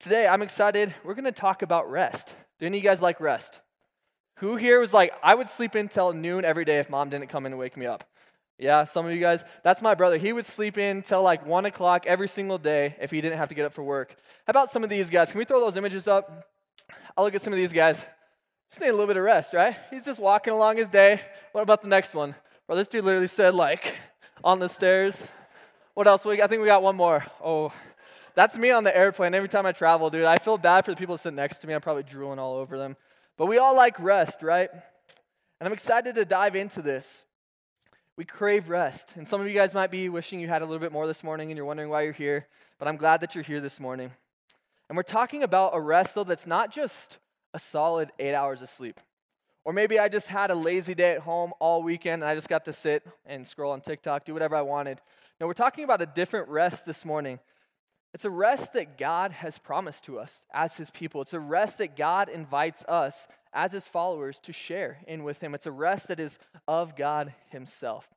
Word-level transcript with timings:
Today, 0.00 0.26
I'm 0.26 0.40
excited. 0.40 0.94
We're 1.04 1.12
going 1.12 1.26
to 1.26 1.32
talk 1.32 1.60
about 1.60 1.90
rest. 1.90 2.34
Do 2.58 2.64
any 2.64 2.78
of 2.78 2.82
you 2.82 2.88
guys 2.88 3.02
like 3.02 3.20
rest? 3.20 3.60
Who 4.38 4.56
here 4.56 4.80
was 4.80 4.94
like, 4.94 5.12
I 5.22 5.34
would 5.34 5.50
sleep 5.50 5.74
until 5.74 6.14
noon 6.14 6.42
every 6.42 6.64
day 6.64 6.78
if 6.78 6.88
mom 6.88 7.10
didn't 7.10 7.26
come 7.26 7.44
in 7.44 7.52
and 7.52 7.60
wake 7.60 7.76
me 7.76 7.84
up? 7.84 8.04
Yeah, 8.58 8.84
some 8.84 9.04
of 9.04 9.12
you 9.12 9.20
guys. 9.20 9.44
That's 9.62 9.82
my 9.82 9.94
brother. 9.94 10.16
He 10.16 10.32
would 10.32 10.46
sleep 10.46 10.78
in 10.78 11.02
till 11.02 11.22
like 11.22 11.44
1 11.44 11.66
o'clock 11.66 12.06
every 12.06 12.28
single 12.28 12.56
day 12.56 12.96
if 12.98 13.10
he 13.10 13.20
didn't 13.20 13.36
have 13.36 13.50
to 13.50 13.54
get 13.54 13.66
up 13.66 13.74
for 13.74 13.82
work. 13.82 14.16
How 14.46 14.52
about 14.52 14.70
some 14.70 14.82
of 14.82 14.88
these 14.88 15.10
guys? 15.10 15.32
Can 15.32 15.38
we 15.38 15.44
throw 15.44 15.60
those 15.60 15.76
images 15.76 16.08
up? 16.08 16.48
I'll 17.14 17.24
look 17.24 17.34
at 17.34 17.42
some 17.42 17.52
of 17.52 17.58
these 17.58 17.74
guys. 17.74 18.02
Just 18.70 18.80
need 18.80 18.88
a 18.88 18.92
little 18.92 19.06
bit 19.06 19.18
of 19.18 19.22
rest, 19.22 19.52
right? 19.52 19.76
He's 19.90 20.06
just 20.06 20.18
walking 20.18 20.54
along 20.54 20.78
his 20.78 20.88
day. 20.88 21.20
What 21.52 21.60
about 21.60 21.82
the 21.82 21.88
next 21.88 22.14
one? 22.14 22.34
Bro, 22.66 22.76
this 22.76 22.88
dude 22.88 23.04
literally 23.04 23.28
said, 23.28 23.54
like, 23.54 23.96
on 24.42 24.60
the 24.60 24.68
stairs. 24.70 25.28
What 25.92 26.06
else? 26.06 26.24
I 26.24 26.46
think 26.46 26.62
we 26.62 26.66
got 26.66 26.82
one 26.82 26.96
more. 26.96 27.26
Oh, 27.44 27.70
that's 28.40 28.56
me 28.56 28.70
on 28.70 28.84
the 28.84 28.96
airplane 28.96 29.34
every 29.34 29.50
time 29.50 29.66
I 29.66 29.72
travel, 29.72 30.08
dude. 30.08 30.24
I 30.24 30.36
feel 30.36 30.56
bad 30.56 30.86
for 30.86 30.92
the 30.92 30.96
people 30.96 31.18
sitting 31.18 31.36
next 31.36 31.58
to 31.58 31.66
me. 31.66 31.74
I'm 31.74 31.82
probably 31.82 32.04
drooling 32.04 32.38
all 32.38 32.54
over 32.56 32.78
them. 32.78 32.96
But 33.36 33.46
we 33.46 33.58
all 33.58 33.76
like 33.76 34.00
rest, 34.00 34.40
right? 34.42 34.70
And 34.72 35.66
I'm 35.66 35.74
excited 35.74 36.14
to 36.14 36.24
dive 36.24 36.56
into 36.56 36.80
this. 36.80 37.26
We 38.16 38.24
crave 38.24 38.70
rest. 38.70 39.12
And 39.16 39.28
some 39.28 39.42
of 39.42 39.46
you 39.46 39.52
guys 39.52 39.74
might 39.74 39.90
be 39.90 40.08
wishing 40.08 40.40
you 40.40 40.48
had 40.48 40.62
a 40.62 40.64
little 40.64 40.80
bit 40.80 40.90
more 40.90 41.06
this 41.06 41.22
morning 41.22 41.50
and 41.50 41.56
you're 41.58 41.66
wondering 41.66 41.90
why 41.90 42.00
you're 42.00 42.14
here. 42.14 42.46
But 42.78 42.88
I'm 42.88 42.96
glad 42.96 43.20
that 43.20 43.34
you're 43.34 43.44
here 43.44 43.60
this 43.60 43.78
morning. 43.78 44.10
And 44.88 44.96
we're 44.96 45.02
talking 45.02 45.42
about 45.42 45.72
a 45.74 45.80
rest, 45.80 46.14
though, 46.14 46.24
that's 46.24 46.46
not 46.46 46.72
just 46.72 47.18
a 47.52 47.58
solid 47.58 48.10
eight 48.18 48.34
hours 48.34 48.62
of 48.62 48.70
sleep. 48.70 49.00
Or 49.64 49.74
maybe 49.74 49.98
I 49.98 50.08
just 50.08 50.28
had 50.28 50.50
a 50.50 50.54
lazy 50.54 50.94
day 50.94 51.12
at 51.12 51.20
home 51.20 51.52
all 51.60 51.82
weekend 51.82 52.22
and 52.22 52.30
I 52.30 52.34
just 52.34 52.48
got 52.48 52.64
to 52.64 52.72
sit 52.72 53.06
and 53.26 53.46
scroll 53.46 53.72
on 53.72 53.82
TikTok, 53.82 54.24
do 54.24 54.32
whatever 54.32 54.56
I 54.56 54.62
wanted. 54.62 54.98
No, 55.38 55.46
we're 55.46 55.52
talking 55.52 55.84
about 55.84 56.00
a 56.00 56.06
different 56.06 56.48
rest 56.48 56.86
this 56.86 57.04
morning. 57.04 57.38
It's 58.12 58.24
a 58.24 58.30
rest 58.30 58.72
that 58.72 58.98
God 58.98 59.30
has 59.32 59.58
promised 59.58 60.04
to 60.04 60.18
us 60.18 60.44
as 60.52 60.76
His 60.76 60.90
people. 60.90 61.22
It's 61.22 61.34
a 61.34 61.40
rest 61.40 61.78
that 61.78 61.96
God 61.96 62.28
invites 62.28 62.84
us 62.84 63.28
as 63.52 63.72
His 63.72 63.86
followers 63.86 64.38
to 64.40 64.52
share 64.52 64.98
in 65.06 65.22
with 65.22 65.40
Him. 65.40 65.54
It's 65.54 65.66
a 65.66 65.72
rest 65.72 66.08
that 66.08 66.20
is 66.20 66.38
of 66.66 66.96
God 66.96 67.34
Himself. 67.50 68.08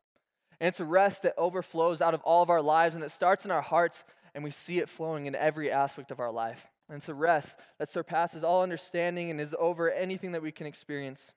And 0.59 0.67
it's 0.67 0.79
a 0.79 0.85
rest 0.85 1.23
that 1.23 1.35
overflows 1.37 2.01
out 2.01 2.13
of 2.13 2.21
all 2.21 2.41
of 2.41 2.49
our 2.49 2.61
lives 2.61 2.95
and 2.95 3.03
it 3.03 3.11
starts 3.11 3.45
in 3.45 3.51
our 3.51 3.61
hearts 3.61 4.03
and 4.33 4.43
we 4.43 4.51
see 4.51 4.79
it 4.79 4.89
flowing 4.89 5.25
in 5.25 5.35
every 5.35 5.71
aspect 5.71 6.09
of 6.09 6.19
our 6.19 6.31
life. 6.31 6.65
And 6.89 6.97
it's 6.97 7.09
a 7.09 7.13
rest 7.13 7.57
that 7.79 7.89
surpasses 7.89 8.43
all 8.43 8.63
understanding 8.63 9.29
and 9.29 9.39
is 9.39 9.55
over 9.59 9.91
anything 9.91 10.31
that 10.33 10.41
we 10.41 10.51
can 10.51 10.67
experience. 10.67 11.33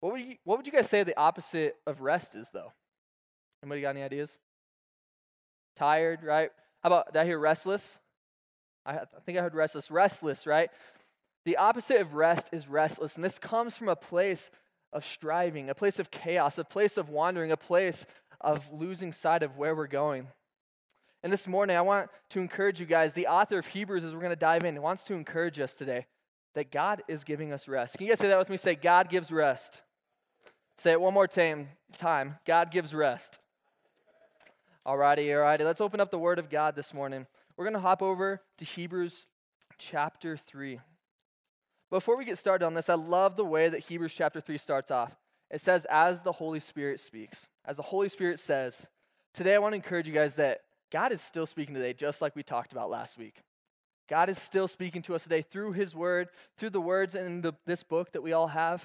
What 0.00 0.12
would 0.12 0.20
you, 0.22 0.36
what 0.44 0.56
would 0.56 0.66
you 0.66 0.72
guys 0.72 0.88
say 0.88 1.02
the 1.02 1.18
opposite 1.18 1.76
of 1.86 2.00
rest 2.00 2.34
is, 2.34 2.48
though? 2.50 2.72
Anybody 3.62 3.82
got 3.82 3.90
any 3.90 4.02
ideas? 4.02 4.38
Tired, 5.76 6.22
right? 6.22 6.50
How 6.82 6.88
about, 6.88 7.12
did 7.12 7.20
I 7.20 7.24
hear 7.24 7.38
restless? 7.38 7.98
I, 8.86 8.98
I 8.98 9.04
think 9.24 9.38
I 9.38 9.42
heard 9.42 9.54
restless. 9.54 9.90
Restless, 9.90 10.46
right? 10.46 10.70
The 11.44 11.56
opposite 11.56 12.00
of 12.00 12.14
rest 12.14 12.50
is 12.52 12.68
restless. 12.68 13.16
And 13.16 13.24
this 13.24 13.38
comes 13.38 13.76
from 13.76 13.88
a 13.88 13.96
place 13.96 14.50
of 14.92 15.04
striving, 15.04 15.70
a 15.70 15.74
place 15.74 15.98
of 15.98 16.10
chaos, 16.10 16.58
a 16.58 16.64
place 16.64 16.96
of 16.96 17.08
wandering, 17.08 17.50
a 17.50 17.56
place 17.56 18.06
of 18.40 18.70
losing 18.72 19.12
sight 19.12 19.42
of 19.42 19.56
where 19.56 19.74
we're 19.74 19.86
going. 19.86 20.26
And 21.22 21.32
this 21.32 21.46
morning, 21.46 21.76
I 21.76 21.82
want 21.82 22.08
to 22.30 22.40
encourage 22.40 22.80
you 22.80 22.86
guys. 22.86 23.12
The 23.12 23.26
author 23.26 23.58
of 23.58 23.66
Hebrews, 23.66 24.04
as 24.04 24.14
we're 24.14 24.20
going 24.20 24.30
to 24.30 24.36
dive 24.36 24.64
in, 24.64 24.80
wants 24.80 25.02
to 25.04 25.14
encourage 25.14 25.60
us 25.60 25.74
today 25.74 26.06
that 26.54 26.70
God 26.70 27.02
is 27.08 27.24
giving 27.24 27.52
us 27.52 27.68
rest. 27.68 27.98
Can 27.98 28.06
you 28.06 28.12
guys 28.12 28.20
say 28.20 28.28
that 28.28 28.38
with 28.38 28.48
me? 28.48 28.56
Say, 28.56 28.74
God 28.74 29.10
gives 29.10 29.30
rest. 29.30 29.80
Say 30.78 30.92
it 30.92 31.00
one 31.00 31.12
more 31.12 31.28
time. 31.28 31.68
Time. 31.98 32.36
God 32.46 32.70
gives 32.70 32.94
rest. 32.94 33.38
Alrighty, 34.86 35.26
alrighty. 35.26 35.60
Let's 35.60 35.82
open 35.82 36.00
up 36.00 36.10
the 36.10 36.18
Word 36.18 36.38
of 36.38 36.48
God 36.48 36.74
this 36.74 36.94
morning. 36.94 37.26
We're 37.54 37.66
going 37.66 37.74
to 37.74 37.80
hop 37.80 38.00
over 38.00 38.40
to 38.56 38.64
Hebrews 38.64 39.26
chapter 39.76 40.38
3. 40.38 40.80
Before 41.90 42.16
we 42.16 42.24
get 42.24 42.38
started 42.38 42.64
on 42.64 42.72
this, 42.72 42.88
I 42.88 42.94
love 42.94 43.36
the 43.36 43.44
way 43.44 43.68
that 43.68 43.80
Hebrews 43.80 44.14
chapter 44.14 44.40
3 44.40 44.56
starts 44.56 44.90
off. 44.90 45.14
It 45.50 45.60
says, 45.60 45.86
as 45.90 46.22
the 46.22 46.32
Holy 46.32 46.60
Spirit 46.60 46.98
speaks. 46.98 47.46
As 47.66 47.76
the 47.76 47.82
Holy 47.82 48.08
Spirit 48.08 48.40
says. 48.40 48.88
Today, 49.34 49.54
I 49.54 49.58
want 49.58 49.72
to 49.72 49.76
encourage 49.76 50.06
you 50.06 50.14
guys 50.14 50.36
that 50.36 50.60
God 50.90 51.12
is 51.12 51.20
still 51.20 51.44
speaking 51.44 51.74
today, 51.74 51.92
just 51.92 52.22
like 52.22 52.34
we 52.34 52.42
talked 52.42 52.72
about 52.72 52.88
last 52.88 53.18
week. 53.18 53.42
God 54.08 54.30
is 54.30 54.38
still 54.38 54.66
speaking 54.66 55.02
to 55.02 55.14
us 55.14 55.24
today 55.24 55.42
through 55.42 55.72
His 55.72 55.94
Word, 55.94 56.28
through 56.56 56.70
the 56.70 56.80
words 56.80 57.14
in 57.14 57.42
the, 57.42 57.52
this 57.66 57.82
book 57.82 58.12
that 58.12 58.22
we 58.22 58.32
all 58.32 58.48
have. 58.48 58.82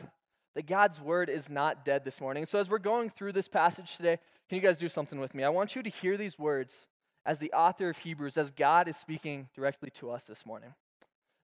That 0.56 0.68
God's 0.68 1.00
Word 1.00 1.30
is 1.30 1.50
not 1.50 1.86
dead 1.86 2.04
this 2.04 2.20
morning. 2.20 2.46
So, 2.46 2.60
as 2.60 2.70
we're 2.70 2.80
going 2.80 3.10
through 3.10 3.32
this 3.32 3.48
passage 3.48 3.96
today, 3.96 4.20
can 4.50 4.58
you 4.58 4.62
guys 4.62 4.78
do 4.78 4.90
something 4.90 5.20
with 5.20 5.34
me? 5.34 5.44
I 5.44 5.50
want 5.50 5.76
you 5.76 5.84
to 5.84 5.90
hear 5.90 6.18
these 6.18 6.38
words 6.38 6.88
as 7.26 7.40
the 7.40 7.52
author 7.54 7.90
of 7.90 7.98
Hebrews, 7.98 8.38
as 8.38 8.52
God 8.52 8.88
is 8.88 8.96
speaking 8.96 9.50
directly 9.56 9.90
to 9.92 10.12
us 10.12 10.26
this 10.26 10.46
morning. 10.46 10.74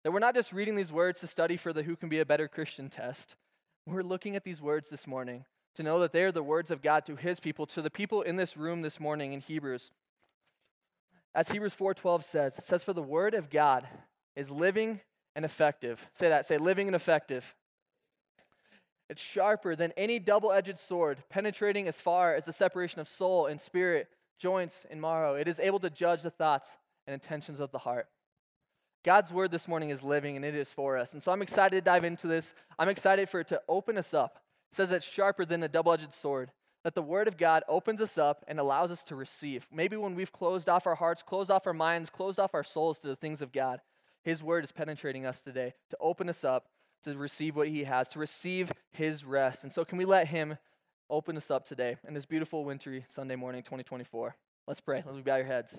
That 0.04 0.12
we're 0.12 0.20
not 0.20 0.34
just 0.34 0.52
reading 0.52 0.76
these 0.76 0.92
words 0.92 1.20
to 1.20 1.26
study 1.26 1.56
for 1.56 1.72
the 1.72 1.82
Who 1.82 1.96
Can 1.96 2.08
Be 2.08 2.20
a 2.20 2.26
Better 2.26 2.48
Christian 2.48 2.88
test. 2.88 3.34
We're 3.86 4.02
looking 4.02 4.36
at 4.36 4.44
these 4.44 4.60
words 4.60 4.88
this 4.88 5.06
morning 5.06 5.44
to 5.74 5.82
know 5.82 5.98
that 6.00 6.12
they 6.12 6.22
are 6.22 6.32
the 6.32 6.42
words 6.42 6.70
of 6.70 6.82
God 6.82 7.04
to 7.06 7.16
His 7.16 7.40
people, 7.40 7.66
to 7.66 7.82
the 7.82 7.90
people 7.90 8.22
in 8.22 8.36
this 8.36 8.56
room 8.56 8.82
this 8.82 9.00
morning 9.00 9.32
in 9.32 9.40
Hebrews. 9.40 9.90
As 11.34 11.50
Hebrews 11.50 11.74
4:12 11.74 12.24
says, 12.24 12.58
it 12.58 12.64
says 12.64 12.84
for 12.84 12.92
the 12.92 13.02
word 13.02 13.34
of 13.34 13.50
God 13.50 13.88
is 14.36 14.50
living 14.50 15.00
and 15.34 15.44
effective. 15.44 16.06
Say 16.12 16.28
that, 16.28 16.46
say 16.46 16.58
living 16.58 16.88
and 16.88 16.96
effective. 16.96 17.54
It's 19.12 19.20
sharper 19.20 19.76
than 19.76 19.92
any 19.94 20.18
double-edged 20.18 20.78
sword, 20.78 21.22
penetrating 21.28 21.86
as 21.86 22.00
far 22.00 22.34
as 22.34 22.46
the 22.46 22.52
separation 22.54 22.98
of 22.98 23.10
soul 23.10 23.46
and 23.46 23.60
spirit, 23.60 24.08
joints 24.38 24.86
and 24.90 25.02
marrow. 25.02 25.34
It 25.34 25.48
is 25.48 25.60
able 25.60 25.80
to 25.80 25.90
judge 25.90 26.22
the 26.22 26.30
thoughts 26.30 26.78
and 27.06 27.12
intentions 27.12 27.60
of 27.60 27.72
the 27.72 27.78
heart. 27.80 28.06
God's 29.04 29.30
word 29.30 29.50
this 29.50 29.68
morning 29.68 29.90
is 29.90 30.02
living 30.02 30.34
and 30.36 30.46
it 30.46 30.54
is 30.54 30.72
for 30.72 30.96
us. 30.96 31.12
And 31.12 31.22
so 31.22 31.30
I'm 31.30 31.42
excited 31.42 31.76
to 31.76 31.82
dive 31.82 32.04
into 32.04 32.26
this. 32.26 32.54
I'm 32.78 32.88
excited 32.88 33.28
for 33.28 33.40
it 33.40 33.48
to 33.48 33.60
open 33.68 33.98
us 33.98 34.14
up. 34.14 34.38
It 34.70 34.76
says 34.76 34.90
it's 34.90 35.04
sharper 35.04 35.44
than 35.44 35.62
a 35.62 35.68
double 35.68 35.92
edged 35.92 36.14
sword 36.14 36.50
that 36.82 36.94
the 36.94 37.02
Word 37.02 37.28
of 37.28 37.36
God 37.36 37.64
opens 37.68 38.00
us 38.00 38.16
up 38.16 38.46
and 38.48 38.58
allows 38.58 38.90
us 38.90 39.02
to 39.04 39.14
receive. 39.14 39.68
Maybe 39.70 39.98
when 39.98 40.14
we've 40.14 40.32
closed 40.32 40.70
off 40.70 40.86
our 40.86 40.94
hearts, 40.94 41.22
closed 41.22 41.50
off 41.50 41.66
our 41.66 41.74
minds, 41.74 42.08
closed 42.08 42.40
off 42.40 42.54
our 42.54 42.64
souls 42.64 42.98
to 43.00 43.08
the 43.08 43.16
things 43.16 43.42
of 43.42 43.52
God, 43.52 43.82
His 44.24 44.42
Word 44.42 44.64
is 44.64 44.72
penetrating 44.72 45.26
us 45.26 45.42
today 45.42 45.74
to 45.90 45.98
open 46.00 46.30
us 46.30 46.44
up 46.44 46.68
to 47.04 47.16
receive 47.16 47.56
what 47.56 47.68
He 47.68 47.84
has, 47.84 48.08
to 48.10 48.18
receive 48.18 48.72
His 48.92 49.24
rest. 49.24 49.64
And 49.64 49.72
so, 49.72 49.84
can 49.84 49.98
we 49.98 50.04
let 50.04 50.28
Him 50.28 50.58
open 51.10 51.36
us 51.36 51.50
up 51.50 51.66
today 51.66 51.96
in 52.06 52.14
this 52.14 52.26
beautiful 52.26 52.64
wintry 52.64 53.04
Sunday 53.08 53.36
morning, 53.36 53.62
2024? 53.62 54.36
Let's 54.66 54.80
pray. 54.80 55.02
Let's 55.04 55.20
bow 55.20 55.36
your 55.36 55.46
heads. 55.46 55.78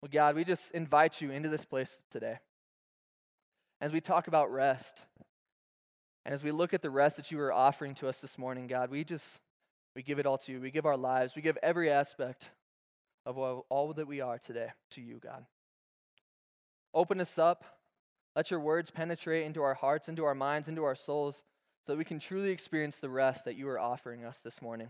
Well, 0.00 0.10
God, 0.10 0.34
we 0.34 0.44
just 0.44 0.70
invite 0.70 1.20
you 1.20 1.30
into 1.30 1.50
this 1.50 1.64
place 1.64 2.00
today. 2.10 2.38
As 3.80 3.92
we 3.92 4.00
talk 4.00 4.28
about 4.28 4.50
rest, 4.50 5.02
and 6.24 6.34
as 6.34 6.42
we 6.42 6.52
look 6.52 6.72
at 6.72 6.82
the 6.82 6.90
rest 6.90 7.16
that 7.16 7.30
you 7.30 7.40
are 7.40 7.52
offering 7.52 7.94
to 7.96 8.08
us 8.08 8.18
this 8.20 8.38
morning, 8.38 8.66
God, 8.66 8.90
we 8.90 9.04
just 9.04 9.40
we 9.94 10.02
give 10.02 10.18
it 10.18 10.26
all 10.26 10.38
to 10.38 10.52
you. 10.52 10.60
We 10.60 10.70
give 10.70 10.86
our 10.86 10.96
lives. 10.96 11.34
We 11.34 11.42
give 11.42 11.58
every 11.62 11.90
aspect 11.90 12.48
of 13.26 13.36
all 13.36 13.92
that 13.94 14.06
we 14.06 14.20
are 14.20 14.38
today 14.38 14.68
to 14.90 15.00
you, 15.00 15.18
God. 15.22 15.44
Open 16.94 17.20
us 17.20 17.38
up. 17.38 17.64
Let 18.36 18.50
your 18.50 18.60
words 18.60 18.90
penetrate 18.90 19.44
into 19.44 19.62
our 19.62 19.74
hearts, 19.74 20.08
into 20.08 20.24
our 20.24 20.34
minds, 20.34 20.68
into 20.68 20.84
our 20.84 20.94
souls, 20.94 21.42
so 21.86 21.92
that 21.92 21.98
we 21.98 22.04
can 22.04 22.20
truly 22.20 22.50
experience 22.50 22.96
the 22.96 23.10
rest 23.10 23.44
that 23.44 23.56
you 23.56 23.68
are 23.68 23.78
offering 23.78 24.24
us 24.24 24.40
this 24.40 24.62
morning. 24.62 24.88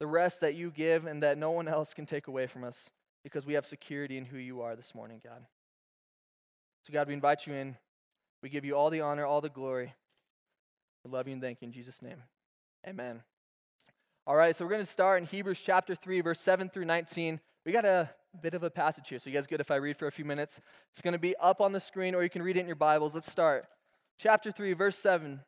The 0.00 0.06
rest 0.06 0.40
that 0.40 0.54
you 0.54 0.70
give 0.70 1.06
and 1.06 1.22
that 1.22 1.38
no 1.38 1.52
one 1.52 1.68
else 1.68 1.94
can 1.94 2.06
take 2.06 2.26
away 2.26 2.46
from 2.46 2.64
us 2.64 2.90
because 3.22 3.46
we 3.46 3.54
have 3.54 3.66
security 3.66 4.18
in 4.18 4.24
who 4.24 4.38
you 4.38 4.60
are 4.62 4.74
this 4.74 4.94
morning, 4.94 5.20
God. 5.22 5.46
So, 6.86 6.92
God, 6.92 7.08
we 7.08 7.14
invite 7.14 7.46
you 7.46 7.54
in. 7.54 7.76
We 8.42 8.48
give 8.50 8.64
you 8.64 8.74
all 8.74 8.90
the 8.90 9.00
honor, 9.00 9.24
all 9.24 9.40
the 9.40 9.48
glory. 9.48 9.94
We 11.04 11.10
love 11.10 11.26
you 11.26 11.32
and 11.32 11.42
thank 11.42 11.62
you 11.62 11.66
in 11.66 11.72
Jesus' 11.72 12.02
name. 12.02 12.22
Amen. 12.86 13.22
All 14.26 14.36
right, 14.36 14.54
so 14.56 14.64
we're 14.64 14.70
going 14.70 14.84
to 14.84 14.90
start 14.90 15.20
in 15.20 15.26
Hebrews 15.26 15.60
chapter 15.62 15.94
3, 15.94 16.20
verse 16.22 16.40
7 16.40 16.68
through 16.68 16.86
19. 16.86 17.40
We 17.64 17.72
got 17.72 17.84
a 17.84 18.10
bit 18.42 18.54
of 18.54 18.62
a 18.62 18.70
passage 18.70 19.08
here, 19.08 19.18
so 19.18 19.30
you 19.30 19.36
guys 19.36 19.46
good 19.46 19.60
if 19.60 19.70
I 19.70 19.76
read 19.76 19.96
for 19.96 20.06
a 20.06 20.12
few 20.12 20.24
minutes? 20.24 20.60
It's 20.90 21.00
going 21.00 21.12
to 21.12 21.18
be 21.18 21.36
up 21.36 21.60
on 21.60 21.72
the 21.72 21.80
screen, 21.80 22.14
or 22.14 22.22
you 22.22 22.30
can 22.30 22.42
read 22.42 22.56
it 22.56 22.60
in 22.60 22.66
your 22.66 22.76
Bibles. 22.76 23.14
Let's 23.14 23.30
start. 23.30 23.66
Chapter 24.18 24.50
3, 24.50 24.72
verse 24.74 24.98
7 24.98 25.40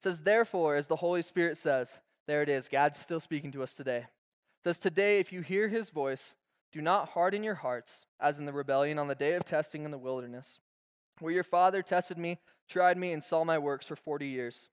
says, 0.00 0.20
Therefore, 0.20 0.76
as 0.76 0.86
the 0.86 0.96
Holy 0.96 1.22
Spirit 1.22 1.56
says, 1.56 1.98
there 2.26 2.42
it 2.42 2.48
is, 2.48 2.68
God's 2.68 2.98
still 2.98 3.20
speaking 3.20 3.52
to 3.52 3.62
us 3.62 3.74
today. 3.74 3.98
It 3.98 4.64
says, 4.64 4.78
Today, 4.78 5.18
if 5.18 5.32
you 5.32 5.40
hear 5.40 5.68
his 5.68 5.90
voice, 5.90 6.36
do 6.72 6.82
not 6.82 7.10
harden 7.10 7.42
your 7.42 7.54
hearts, 7.54 8.06
as 8.20 8.38
in 8.38 8.44
the 8.44 8.52
rebellion 8.52 8.98
on 8.98 9.08
the 9.08 9.14
day 9.14 9.34
of 9.34 9.44
testing 9.44 9.84
in 9.84 9.90
the 9.90 9.98
wilderness, 9.98 10.60
where 11.20 11.32
your 11.32 11.44
father 11.44 11.82
tested 11.82 12.18
me, 12.18 12.38
tried 12.68 12.98
me, 12.98 13.12
and 13.12 13.24
saw 13.24 13.44
my 13.44 13.58
works 13.58 13.86
for 13.86 13.96
40 13.96 14.26
years. 14.26 14.68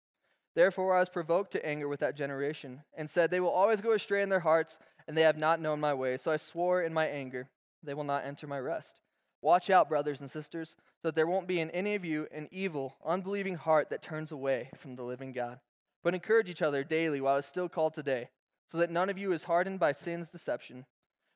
Therefore 0.55 0.95
I 0.95 0.99
was 0.99 1.09
provoked 1.09 1.51
to 1.51 1.65
anger 1.65 1.87
with 1.87 2.01
that 2.01 2.17
generation, 2.17 2.83
and 2.93 3.09
said, 3.09 3.31
They 3.31 3.39
will 3.39 3.49
always 3.49 3.81
go 3.81 3.93
astray 3.93 4.21
in 4.21 4.29
their 4.29 4.41
hearts, 4.41 4.77
and 5.07 5.17
they 5.17 5.21
have 5.21 5.37
not 5.37 5.61
known 5.61 5.79
my 5.79 5.93
way. 5.93 6.17
So 6.17 6.31
I 6.31 6.37
swore 6.37 6.81
in 6.81 6.93
my 6.93 7.05
anger, 7.05 7.49
They 7.83 7.93
will 7.93 8.03
not 8.03 8.25
enter 8.25 8.47
my 8.47 8.59
rest. 8.59 9.01
Watch 9.41 9.69
out, 9.69 9.89
brothers 9.89 10.21
and 10.21 10.31
sisters, 10.31 10.75
so 11.01 11.09
that 11.09 11.15
there 11.15 11.27
won't 11.27 11.47
be 11.47 11.59
in 11.59 11.69
any 11.71 11.93
of 11.93 12.03
you 12.03 12.27
an 12.31 12.49
evil, 12.51 12.95
unbelieving 13.05 13.55
heart 13.55 13.89
that 13.91 14.01
turns 14.01 14.31
away 14.31 14.71
from 14.75 14.95
the 14.95 15.03
living 15.03 15.33
God. 15.33 15.59
But 16.03 16.15
encourage 16.15 16.49
each 16.49 16.63
other 16.63 16.83
daily 16.83 17.21
while 17.21 17.37
it's 17.37 17.47
still 17.47 17.69
called 17.69 17.93
today, 17.93 18.29
so 18.67 18.79
that 18.79 18.89
none 18.89 19.09
of 19.09 19.17
you 19.17 19.31
is 19.31 19.43
hardened 19.43 19.79
by 19.79 19.91
sin's 19.91 20.31
deception. 20.31 20.85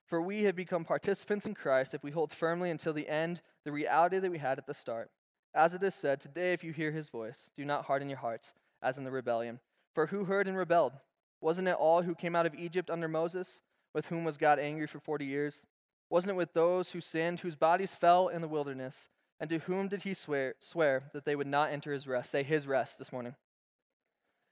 For 0.08 0.22
we 0.22 0.44
have 0.44 0.56
become 0.56 0.86
participants 0.86 1.46
in 1.46 1.54
Christ 1.54 1.94
if 1.94 2.04
we 2.04 2.10
hold 2.10 2.32
firmly 2.32 2.72
until 2.72 2.94
the 2.94 3.08
end 3.08 3.42
the 3.64 3.72
reality 3.72 4.18
that 4.18 4.32
we 4.32 4.40
had 4.40 4.58
at 4.58 4.66
the 4.66 4.74
start. 4.74 5.12
As 5.54 5.76
it 5.76 5.84
is 5.84 5.94
said, 5.94 6.20
Today, 6.20 6.54
if 6.54 6.64
you 6.64 6.74
hear 6.74 6.92
his 6.92 7.10
voice, 7.10 7.52
do 7.56 7.64
not 7.64 7.86
harden 7.86 8.10
your 8.10 8.18
hearts, 8.18 8.56
as 8.82 8.98
in 8.98 9.04
the 9.04 9.12
rebellion. 9.12 9.60
For 9.94 10.08
who 10.08 10.26
heard 10.26 10.48
and 10.48 10.58
rebelled? 10.58 10.94
Wasn't 11.42 11.68
it 11.68 11.76
all 11.76 12.02
who 12.02 12.16
came 12.16 12.36
out 12.36 12.46
of 12.46 12.56
Egypt 12.56 12.90
under 12.90 13.08
Moses, 13.08 13.62
with 13.94 14.08
whom 14.08 14.24
was 14.24 14.38
God 14.38 14.60
angry 14.60 14.88
for 14.88 15.00
40 15.00 15.26
years? 15.26 15.66
Wasn't 16.10 16.32
it 16.32 16.36
with 16.36 16.54
those 16.54 16.92
who 16.92 17.02
sinned, 17.02 17.40
whose 17.40 17.56
bodies 17.56 17.96
fell 17.96 18.28
in 18.28 18.42
the 18.42 18.48
wilderness? 18.48 19.10
And 19.40 19.50
to 19.50 19.60
whom 19.60 19.88
did 19.88 20.02
he 20.02 20.14
swear, 20.14 20.56
swear 20.60 21.04
that 21.14 21.24
they 21.24 21.36
would 21.36 21.48
not 21.48 21.72
enter 21.72 21.94
his 21.94 22.08
rest? 22.08 22.32
Say 22.32 22.44
his 22.44 22.68
rest 22.68 23.00
this 23.00 23.12
morning. 23.12 23.36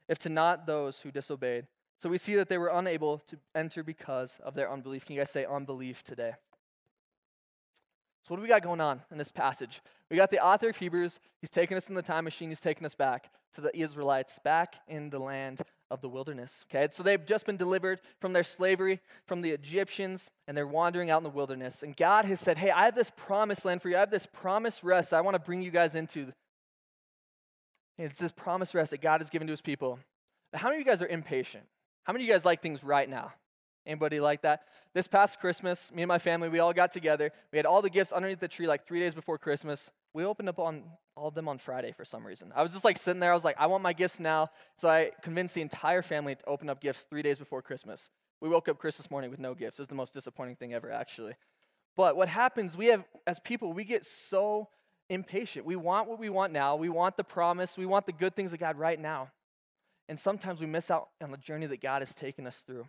If 0.08 0.20
to 0.20 0.30
not 0.30 0.66
those 0.66 1.02
who 1.02 1.12
disobeyed. 1.12 1.68
So 2.00 2.10
we 2.10 2.18
see 2.18 2.36
that 2.36 2.48
they 2.48 2.58
were 2.58 2.70
unable 2.70 3.20
to 3.28 3.38
enter 3.56 3.84
because 3.84 4.40
of 4.44 4.54
their 4.54 4.72
unbelief. 4.72 5.06
Can 5.06 5.16
you 5.16 5.22
guys 5.22 5.32
say 5.32 5.46
unbelief 5.46 6.04
today? 6.04 6.34
So, 8.24 8.34
what 8.34 8.38
do 8.38 8.44
we 8.44 8.50
got 8.50 8.62
going 8.62 8.82
on 8.82 9.02
in 9.10 9.18
this 9.18 9.32
passage? 9.32 9.82
We 10.12 10.18
got 10.18 10.32
the 10.32 10.44
author 10.44 10.70
of 10.70 10.78
Hebrews. 10.78 11.20
He's 11.42 11.50
taking 11.50 11.76
us 11.76 11.90
in 11.90 11.96
the 11.96 12.02
time 12.02 12.26
machine. 12.26 12.50
He's 12.50 12.62
taking 12.62 12.86
us 12.86 12.94
back 12.94 13.32
to 13.56 13.62
the 13.62 13.76
Israelites, 13.76 14.40
back 14.44 14.76
in 14.88 15.10
the 15.10 15.20
land 15.20 15.62
of 15.90 16.02
the 16.02 16.10
wilderness. 16.10 16.66
Okay, 16.70 16.88
so 16.92 17.04
they've 17.04 17.26
just 17.26 17.46
been 17.46 17.58
delivered 17.58 18.02
from 18.20 18.34
their 18.34 18.44
slavery 18.44 19.00
from 19.26 19.42
the 19.42 19.52
Egyptians, 19.52 20.30
and 20.48 20.56
they're 20.56 20.68
wandering 20.68 21.10
out 21.10 21.18
in 21.18 21.24
the 21.24 21.30
wilderness. 21.30 21.84
And 21.84 21.96
God 21.96 22.26
has 22.26 22.40
said, 22.40 22.58
Hey, 22.58 22.72
I 22.72 22.86
have 22.86 22.96
this 22.96 23.12
promised 23.16 23.66
land 23.66 23.82
for 23.82 23.90
you. 23.90 23.96
I 23.96 24.02
have 24.02 24.12
this 24.12 24.26
promised 24.26 24.84
rest 24.84 25.14
I 25.14 25.22
want 25.22 25.36
to 25.36 25.40
bring 25.40 25.62
you 25.62 25.72
guys 25.72 25.96
into. 25.96 26.32
It's 27.98 28.20
this 28.20 28.32
promised 28.32 28.74
rest 28.74 28.92
that 28.92 29.02
God 29.02 29.22
has 29.22 29.30
given 29.30 29.48
to 29.48 29.52
his 29.52 29.62
people. 29.62 30.00
how 30.54 30.70
many 30.70 30.82
of 30.82 30.86
you 30.86 30.92
guys 30.92 31.02
are 31.02 31.08
impatient? 31.08 31.64
How 32.04 32.14
many 32.14 32.24
of 32.24 32.28
you 32.28 32.34
guys 32.34 32.46
like 32.46 32.62
things 32.62 32.84
right 32.84 33.10
now? 33.10 33.34
Anybody 33.88 34.20
like 34.20 34.42
that? 34.42 34.64
This 34.94 35.08
past 35.08 35.40
Christmas, 35.40 35.92
me 35.94 36.04
and 36.04 36.10
my 36.10 36.20
family, 36.20 36.50
we 36.50 36.60
all 36.60 36.74
got 36.74 36.92
together. 36.92 37.32
We 37.54 37.58
had 37.58 37.66
all 37.66 37.82
the 37.82 37.90
gifts 37.90 38.12
underneath 38.12 38.42
the 38.42 38.48
tree 38.50 38.68
like 38.68 38.86
three 38.86 39.00
days 39.00 39.16
before 39.16 39.38
Christmas. 39.38 39.90
We 40.14 40.26
opened 40.26 40.50
up 40.50 40.60
on 40.60 40.84
all 41.16 41.30
of 41.30 41.34
them 41.34 41.48
on 41.48 41.58
Friday 41.58 41.94
for 41.94 42.04
some 42.04 42.28
reason. 42.28 42.52
I 42.54 42.64
was 42.64 42.74
just 42.74 42.84
like 42.84 42.98
sitting 42.98 43.22
there. 43.22 43.32
I 43.32 43.34
was 43.34 43.46
like, 43.46 43.56
I 43.58 43.68
want 43.68 43.84
my 43.84 43.94
gifts 43.94 44.20
now. 44.20 44.50
So 44.76 44.90
I 44.90 45.12
convinced 45.24 45.56
the 45.56 45.62
entire 45.62 46.02
family 46.02 46.36
to 46.36 46.46
open 46.46 46.70
up 46.70 46.82
gifts 46.82 47.06
three 47.10 47.22
days 47.22 47.40
before 47.40 47.62
Christmas. 47.62 48.10
We 48.42 48.50
woke 48.50 48.68
up 48.68 48.78
Christmas 48.78 49.10
morning 49.10 49.32
with 49.32 49.40
no 49.40 49.56
gifts. 49.56 49.80
It 49.80 49.84
was 49.84 49.88
the 49.88 49.96
most 49.96 50.14
disappointing 50.14 50.58
thing 50.58 50.74
ever, 50.74 50.92
actually. 50.92 51.34
But 51.96 52.18
what 52.18 52.28
happens, 52.28 52.76
we 52.76 52.88
have, 52.88 53.06
as 53.26 53.40
people, 53.40 53.74
we 53.74 53.86
get 53.86 54.06
so 54.06 54.68
impatient. 55.10 55.66
We 55.66 55.78
want 55.78 56.10
what 56.10 56.20
we 56.20 56.30
want 56.30 56.52
now. 56.52 56.76
We 56.76 56.90
want 56.90 57.16
the 57.16 57.24
promise. 57.24 57.78
We 57.78 57.86
want 57.86 58.06
the 58.06 58.12
good 58.12 58.36
things 58.36 58.52
of 58.52 58.60
God 58.60 58.78
right 58.78 59.00
now. 59.00 59.32
And 60.10 60.20
sometimes 60.20 60.60
we 60.60 60.68
miss 60.68 60.92
out 60.92 61.10
on 61.22 61.32
the 61.32 61.38
journey 61.38 61.66
that 61.68 61.82
God 61.82 62.02
has 62.02 62.14
taken 62.14 62.46
us 62.46 62.58
through. 62.58 62.88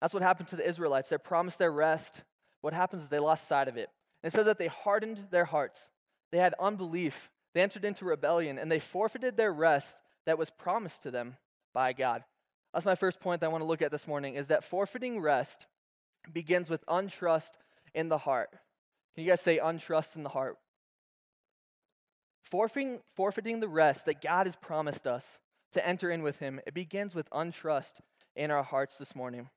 That's 0.00 0.14
what 0.14 0.22
happened 0.22 0.48
to 0.48 0.56
the 0.56 0.68
Israelites. 0.68 1.08
They 1.08 1.18
promised 1.18 1.58
their 1.58 1.72
rest. 1.72 2.22
What 2.60 2.72
happens 2.72 3.02
is 3.02 3.08
they 3.08 3.18
lost 3.18 3.48
sight 3.48 3.68
of 3.68 3.76
it. 3.76 3.90
And 4.22 4.32
it 4.32 4.34
says 4.34 4.46
that 4.46 4.58
they 4.58 4.68
hardened 4.68 5.26
their 5.30 5.44
hearts. 5.44 5.90
They 6.32 6.38
had 6.38 6.54
unbelief. 6.60 7.30
They 7.54 7.62
entered 7.62 7.84
into 7.84 8.04
rebellion, 8.04 8.58
and 8.58 8.70
they 8.70 8.78
forfeited 8.78 9.36
their 9.36 9.52
rest 9.52 9.98
that 10.26 10.38
was 10.38 10.50
promised 10.50 11.02
to 11.04 11.10
them 11.10 11.36
by 11.72 11.92
God. 11.92 12.22
That's 12.72 12.84
my 12.84 12.94
first 12.94 13.20
point 13.20 13.40
that 13.40 13.46
I 13.46 13.50
want 13.50 13.62
to 13.62 13.68
look 13.68 13.82
at 13.82 13.90
this 13.90 14.06
morning 14.06 14.34
is 14.34 14.48
that 14.48 14.64
forfeiting 14.64 15.20
rest 15.20 15.66
begins 16.32 16.68
with 16.68 16.84
untrust 16.86 17.50
in 17.94 18.08
the 18.08 18.18
heart. 18.18 18.50
Can 19.14 19.24
you 19.24 19.30
guys 19.30 19.40
say 19.40 19.58
untrust 19.58 20.16
in 20.16 20.22
the 20.22 20.28
heart? 20.28 20.56
Forfeiting, 22.50 23.00
forfeiting 23.16 23.60
the 23.60 23.68
rest 23.68 24.06
that 24.06 24.22
God 24.22 24.46
has 24.46 24.56
promised 24.56 25.06
us 25.06 25.40
to 25.72 25.86
enter 25.86 26.10
in 26.10 26.22
with 26.22 26.38
Him, 26.38 26.60
it 26.66 26.74
begins 26.74 27.14
with 27.14 27.28
untrust 27.30 28.00
in 28.36 28.50
our 28.50 28.62
hearts 28.62 28.96
this 28.96 29.14
morning. 29.14 29.48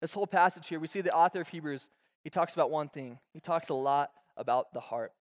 This 0.00 0.12
whole 0.12 0.26
passage 0.26 0.68
here, 0.68 0.78
we 0.78 0.86
see 0.86 1.00
the 1.00 1.14
author 1.14 1.40
of 1.40 1.48
Hebrews, 1.48 1.88
he 2.22 2.30
talks 2.30 2.54
about 2.54 2.70
one 2.70 2.88
thing. 2.88 3.18
He 3.32 3.40
talks 3.40 3.68
a 3.68 3.74
lot 3.74 4.10
about 4.36 4.72
the 4.72 4.80
heart. 4.80 5.12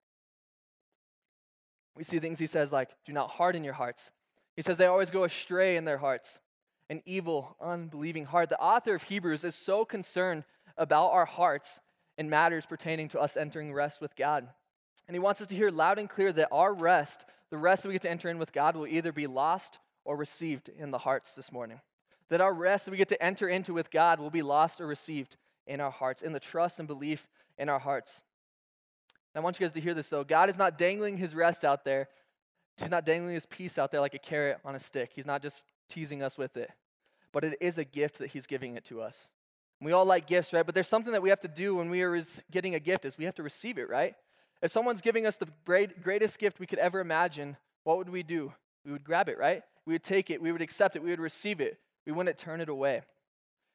We 1.95 2.03
see 2.03 2.19
things 2.19 2.39
he 2.39 2.47
says 2.47 2.71
like, 2.71 2.89
do 3.05 3.13
not 3.13 3.31
harden 3.31 3.63
your 3.63 3.73
hearts. 3.73 4.11
He 4.55 4.61
says 4.61 4.77
they 4.77 4.85
always 4.85 5.09
go 5.09 5.23
astray 5.23 5.77
in 5.77 5.85
their 5.85 5.97
hearts, 5.97 6.39
an 6.89 7.01
evil, 7.05 7.55
unbelieving 7.61 8.25
heart. 8.25 8.49
The 8.49 8.59
author 8.59 8.95
of 8.95 9.03
Hebrews 9.03 9.43
is 9.43 9.55
so 9.55 9.85
concerned 9.85 10.43
about 10.77 11.11
our 11.11 11.25
hearts 11.25 11.79
and 12.17 12.29
matters 12.29 12.65
pertaining 12.65 13.07
to 13.09 13.19
us 13.19 13.37
entering 13.37 13.73
rest 13.73 14.01
with 14.01 14.15
God. 14.15 14.47
And 15.07 15.15
he 15.15 15.19
wants 15.19 15.41
us 15.41 15.47
to 15.47 15.55
hear 15.55 15.69
loud 15.69 15.99
and 15.99 16.09
clear 16.09 16.33
that 16.33 16.49
our 16.51 16.73
rest 16.73 17.25
the 17.49 17.57
rest 17.57 17.85
we 17.85 17.93
get 17.93 18.01
to 18.01 18.09
enter 18.09 18.29
in 18.29 18.39
with 18.39 18.51
God 18.51 18.75
will 18.75 18.87
either 18.87 19.11
be 19.11 19.27
lost 19.27 19.79
or 20.03 20.17
received 20.17 20.69
in 20.69 20.91
the 20.91 20.97
hearts 20.97 21.33
this 21.33 21.51
morning. 21.51 21.79
That 22.29 22.41
our 22.41 22.53
rest 22.53 22.85
that 22.85 22.91
we 22.91 22.97
get 22.97 23.09
to 23.09 23.23
enter 23.23 23.47
into 23.47 23.73
with 23.73 23.91
God 23.91 24.19
will 24.19 24.29
be 24.29 24.41
lost 24.41 24.81
or 24.81 24.87
received 24.87 25.37
in 25.65 25.79
our 25.79 25.91
hearts, 25.91 26.21
in 26.21 26.33
the 26.33 26.39
trust 26.39 26.79
and 26.79 26.87
belief 26.87 27.27
in 27.57 27.69
our 27.69 27.79
hearts. 27.79 28.21
And 29.33 29.41
I 29.41 29.43
want 29.43 29.59
you 29.59 29.65
guys 29.65 29.73
to 29.73 29.81
hear 29.81 29.93
this 29.93 30.09
though. 30.09 30.23
God 30.23 30.49
is 30.49 30.57
not 30.57 30.77
dangling 30.77 31.17
his 31.17 31.35
rest 31.35 31.63
out 31.63 31.83
there. 31.83 32.09
He's 32.77 32.91
not 32.91 33.05
dangling 33.05 33.33
his 33.33 33.45
peace 33.45 33.77
out 33.77 33.91
there 33.91 34.01
like 34.01 34.13
a 34.13 34.19
carrot 34.19 34.59
on 34.63 34.75
a 34.75 34.79
stick. 34.79 35.11
He's 35.15 35.25
not 35.25 35.41
just 35.41 35.63
teasing 35.89 36.21
us 36.21 36.37
with 36.37 36.57
it. 36.57 36.69
But 37.31 37.43
it 37.43 37.57
is 37.59 37.77
a 37.77 37.83
gift 37.83 38.19
that 38.19 38.31
he's 38.31 38.45
giving 38.45 38.75
it 38.75 38.85
to 38.85 39.01
us. 39.01 39.29
We 39.81 39.91
all 39.91 40.05
like 40.05 40.27
gifts, 40.27 40.53
right? 40.53 40.65
But 40.65 40.73
there's 40.73 40.87
something 40.87 41.13
that 41.13 41.21
we 41.21 41.29
have 41.29 41.41
to 41.41 41.47
do 41.47 41.75
when 41.75 41.89
we 41.89 42.01
are 42.01 42.21
getting 42.51 42.75
a 42.75 42.79
gift 42.79 43.05
is 43.05 43.17
we 43.17 43.25
have 43.25 43.35
to 43.35 43.43
receive 43.43 43.77
it, 43.77 43.89
right? 43.89 44.15
If 44.61 44.71
someone's 44.71 45.01
giving 45.01 45.25
us 45.25 45.35
the 45.35 45.47
greatest 45.65 46.39
gift 46.39 46.59
we 46.59 46.65
could 46.65 46.79
ever 46.79 46.99
imagine, 46.99 47.57
what 47.83 47.97
would 47.97 48.09
we 48.09 48.23
do? 48.23 48.53
We 48.83 48.91
would 48.91 49.03
grab 49.03 49.29
it, 49.29 49.37
right? 49.37 49.61
We 49.85 49.93
would 49.93 50.03
take 50.03 50.31
it, 50.31 50.41
we 50.41 50.51
would 50.51 50.61
accept 50.61 50.95
it, 50.95 51.03
we 51.03 51.11
would 51.11 51.19
receive 51.19 51.61
it. 51.61 51.77
We 52.07 52.13
wouldn't 52.13 52.37
turn 52.37 52.61
it 52.61 52.69
away. 52.69 53.01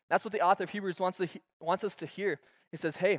That's 0.08 0.24
what 0.24 0.32
the 0.32 0.40
author 0.40 0.64
of 0.64 0.70
Hebrews 0.70 0.98
wants, 0.98 1.18
to, 1.18 1.28
wants 1.60 1.84
us 1.84 1.94
to 1.96 2.06
hear. 2.06 2.40
He 2.70 2.78
says, 2.78 2.96
hey, 2.96 3.18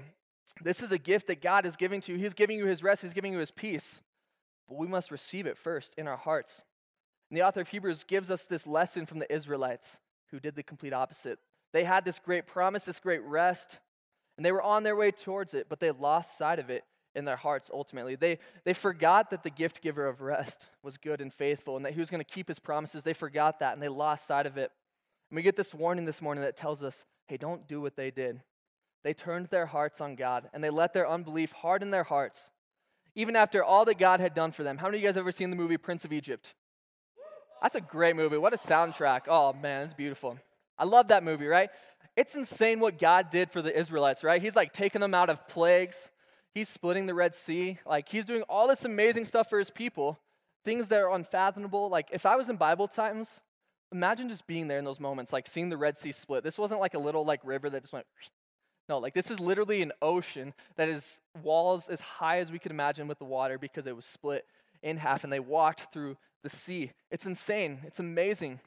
this 0.62 0.82
is 0.82 0.92
a 0.92 0.98
gift 0.98 1.28
that 1.28 1.42
God 1.42 1.66
is 1.66 1.76
giving 1.76 2.02
to 2.02 2.12
you. 2.12 2.18
He's 2.18 2.34
giving 2.34 2.58
you 2.58 2.66
his 2.66 2.84
rest, 2.84 3.04
he's 3.04 3.14
giving 3.14 3.32
you 3.32 3.40
his 3.40 3.52
peace. 3.52 4.02
But 4.68 4.78
we 4.80 4.88
must 4.88 5.12
receive 5.12 5.46
it 5.46 5.58
first 5.58 5.94
in 5.98 6.08
our 6.08 6.18
hearts. 6.18 6.64
And 7.30 7.38
the 7.38 7.44
author 7.44 7.62
of 7.62 7.70
Hebrews 7.70 8.04
gives 8.04 8.32
us 8.32 8.46
this 8.46 8.66
lesson 8.66 9.06
from 9.06 9.20
the 9.20 9.32
Israelites 9.32 10.00
who 10.32 10.40
did 10.40 10.56
the 10.56 10.64
complete 10.64 10.94
opposite. 10.94 11.38
They 11.74 11.84
had 11.84 12.06
this 12.06 12.20
great 12.20 12.48
promise, 12.48 12.86
this 12.86 13.00
great 13.00 13.22
rest, 13.24 13.80
and 14.38 14.46
they 14.46 14.52
were 14.52 14.62
on 14.64 14.82
their 14.82 14.96
way 14.96 15.12
towards 15.12 15.54
it, 15.54 15.68
but 15.70 15.80
they 15.80 15.92
lost 15.92 16.38
sight 16.38 16.58
of 16.58 16.72
it 16.72 16.84
in 17.16 17.26
their 17.26 17.36
hearts 17.36 17.70
ultimately. 17.72 18.16
They, 18.16 18.40
they 18.64 18.74
forgot 18.74 19.30
that 19.30 19.44
the 19.44 19.52
gift 19.52 19.82
giver 19.82 20.08
of 20.08 20.22
rest 20.22 20.66
was 20.82 20.98
good 20.98 21.22
and 21.22 21.32
faithful 21.32 21.76
and 21.76 21.86
that 21.86 21.94
he 21.94 22.00
was 22.00 22.10
going 22.10 22.24
to 22.24 22.34
keep 22.34 22.48
his 22.48 22.58
promises. 22.58 23.04
They 23.04 23.14
forgot 23.14 23.60
that 23.60 23.74
and 23.74 23.82
they 23.82 23.90
lost 23.90 24.26
sight 24.26 24.48
of 24.48 24.58
it. 24.58 24.72
And 25.34 25.38
we 25.38 25.42
get 25.42 25.56
this 25.56 25.74
warning 25.74 26.06
this 26.06 26.22
morning 26.22 26.44
that 26.44 26.56
tells 26.56 26.84
us 26.84 27.06
hey, 27.26 27.38
don't 27.38 27.68
do 27.68 27.82
what 27.82 27.96
they 27.96 28.12
did. 28.12 28.44
They 29.04 29.16
turned 29.16 29.48
their 29.48 29.66
hearts 29.66 30.00
on 30.00 30.14
God 30.14 30.48
and 30.54 30.64
they 30.64 30.70
let 30.70 30.94
their 30.94 31.10
unbelief 31.10 31.52
harden 31.54 31.90
their 31.90 32.04
hearts. 32.04 32.52
Even 33.16 33.36
after 33.36 33.64
all 33.64 33.84
that 33.86 33.98
God 33.98 34.20
had 34.20 34.36
done 34.36 34.52
for 34.52 34.62
them. 34.62 34.78
How 34.78 34.86
many 34.86 35.00
of 35.00 35.02
you 35.02 35.08
guys 35.08 35.18
ever 35.18 35.32
seen 35.32 35.50
the 35.50 35.56
movie 35.56 35.78
Prince 35.78 36.06
of 36.06 36.14
Egypt? 36.14 36.54
That's 37.64 37.74
a 37.74 37.82
great 37.82 38.16
movie. 38.16 38.38
What 38.38 38.54
a 38.54 38.58
soundtrack. 38.58 39.22
Oh, 39.28 39.54
man, 39.54 39.86
it's 39.86 39.96
beautiful. 39.96 40.38
I 40.78 40.84
love 40.84 41.08
that 41.08 41.24
movie, 41.24 41.48
right? 41.48 41.72
It's 42.16 42.36
insane 42.36 42.80
what 42.80 43.00
God 43.00 43.32
did 43.32 43.50
for 43.50 43.64
the 43.64 43.76
Israelites, 43.76 44.24
right? 44.24 44.40
He's 44.40 44.56
like 44.56 44.72
taking 44.72 45.02
them 45.02 45.16
out 45.16 45.32
of 45.32 45.48
plagues. 45.48 46.12
He's 46.54 46.70
splitting 46.70 47.08
the 47.08 47.16
Red 47.16 47.34
Sea. 47.34 47.80
Like, 47.88 48.08
he's 48.08 48.26
doing 48.26 48.44
all 48.44 48.68
this 48.68 48.86
amazing 48.86 49.26
stuff 49.26 49.50
for 49.50 49.58
his 49.58 49.72
people, 49.72 50.20
things 50.64 50.90
that 50.90 51.02
are 51.02 51.10
unfathomable. 51.10 51.90
Like, 51.90 52.10
if 52.12 52.28
I 52.28 52.36
was 52.36 52.50
in 52.50 52.58
Bible 52.58 52.88
times, 52.88 53.42
imagine 53.94 54.30
just 54.30 54.46
being 54.48 54.68
there 54.68 54.80
in 54.80 54.86
those 54.86 55.00
moments, 55.00 55.32
like 55.32 55.48
seeing 55.48 55.70
the 55.70 55.78
Red 55.78 55.98
Sea 55.98 56.12
split. 56.12 56.44
This 56.44 56.58
wasn't 56.58 56.80
like 56.80 56.94
a 56.94 57.00
little 57.00 57.26
like 57.26 57.40
river 57.44 57.70
that 57.70 57.82
just 57.82 57.94
went. 57.94 58.06
No, 58.90 58.98
like 58.98 59.14
this 59.14 59.32
is 59.32 59.40
literally 59.40 59.82
an 59.82 59.94
ocean 60.02 60.54
that 60.76 60.90
is 60.90 61.22
walls 61.42 61.88
as 61.88 62.02
high 62.02 62.40
as 62.40 62.52
we 62.52 62.60
could 62.60 62.74
imagine 62.74 63.08
with 63.08 63.18
the 63.18 63.24
water 63.24 63.58
because 63.58 63.88
it 63.88 63.96
was 63.96 64.06
split 64.06 64.46
in 64.82 64.98
half 64.98 65.24
and 65.24 65.32
they 65.32 65.40
walked 65.40 65.94
through 65.94 66.18
the 66.44 66.50
sea. 66.50 66.92
It's 67.10 67.26
insane. 67.26 67.80
It's 67.86 68.00
amazing. 68.00 68.60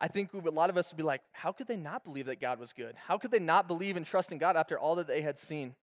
I 0.00 0.08
think 0.08 0.30
a 0.34 0.50
lot 0.50 0.68
of 0.68 0.76
us 0.76 0.90
would 0.90 0.96
be 0.96 1.04
like, 1.04 1.22
how 1.30 1.52
could 1.52 1.68
they 1.68 1.76
not 1.76 2.02
believe 2.02 2.26
that 2.26 2.40
God 2.40 2.58
was 2.58 2.72
good? 2.72 2.96
How 3.06 3.18
could 3.18 3.30
they 3.30 3.38
not 3.38 3.68
believe 3.68 3.96
and 3.96 4.04
trust 4.04 4.32
in 4.32 4.38
God 4.38 4.56
after 4.56 4.76
all 4.76 4.96
that 4.96 5.06
they 5.06 5.22
had 5.22 5.38
seen? 5.38 5.76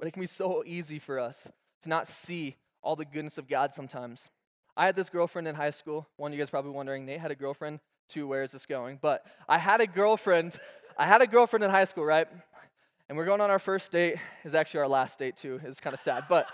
But 0.00 0.08
it 0.08 0.10
can 0.10 0.20
be 0.20 0.26
so 0.26 0.64
easy 0.66 0.98
for 0.98 1.20
us 1.20 1.46
to 1.84 1.88
not 1.88 2.08
see 2.08 2.56
all 2.82 2.96
the 2.96 3.04
goodness 3.04 3.38
of 3.38 3.48
God 3.48 3.72
sometimes. 3.72 4.28
I 4.76 4.86
had 4.86 4.96
this 4.96 5.10
girlfriend 5.10 5.48
in 5.48 5.54
high 5.54 5.70
school. 5.70 6.08
One 6.16 6.32
of 6.32 6.36
you 6.36 6.40
guys 6.40 6.50
probably 6.50 6.70
wondering, 6.70 7.04
Nate 7.04 7.20
had 7.20 7.30
a 7.30 7.34
girlfriend 7.34 7.80
too. 8.08 8.26
Where 8.26 8.42
is 8.42 8.52
this 8.52 8.66
going? 8.66 8.98
But 9.00 9.24
I 9.48 9.58
had 9.58 9.80
a 9.80 9.86
girlfriend. 9.86 10.58
I 10.96 11.06
had 11.06 11.20
a 11.20 11.26
girlfriend 11.26 11.64
in 11.64 11.70
high 11.70 11.84
school, 11.84 12.04
right? 12.04 12.26
And 13.08 13.18
we're 13.18 13.26
going 13.26 13.40
on 13.40 13.50
our 13.50 13.58
first 13.58 13.92
date. 13.92 14.14
It 14.14 14.20
was 14.44 14.54
actually 14.54 14.80
our 14.80 14.88
last 14.88 15.18
date 15.18 15.36
too. 15.36 15.60
It's 15.64 15.80
kind 15.80 15.92
of 15.92 16.00
sad, 16.00 16.24
but 16.28 16.46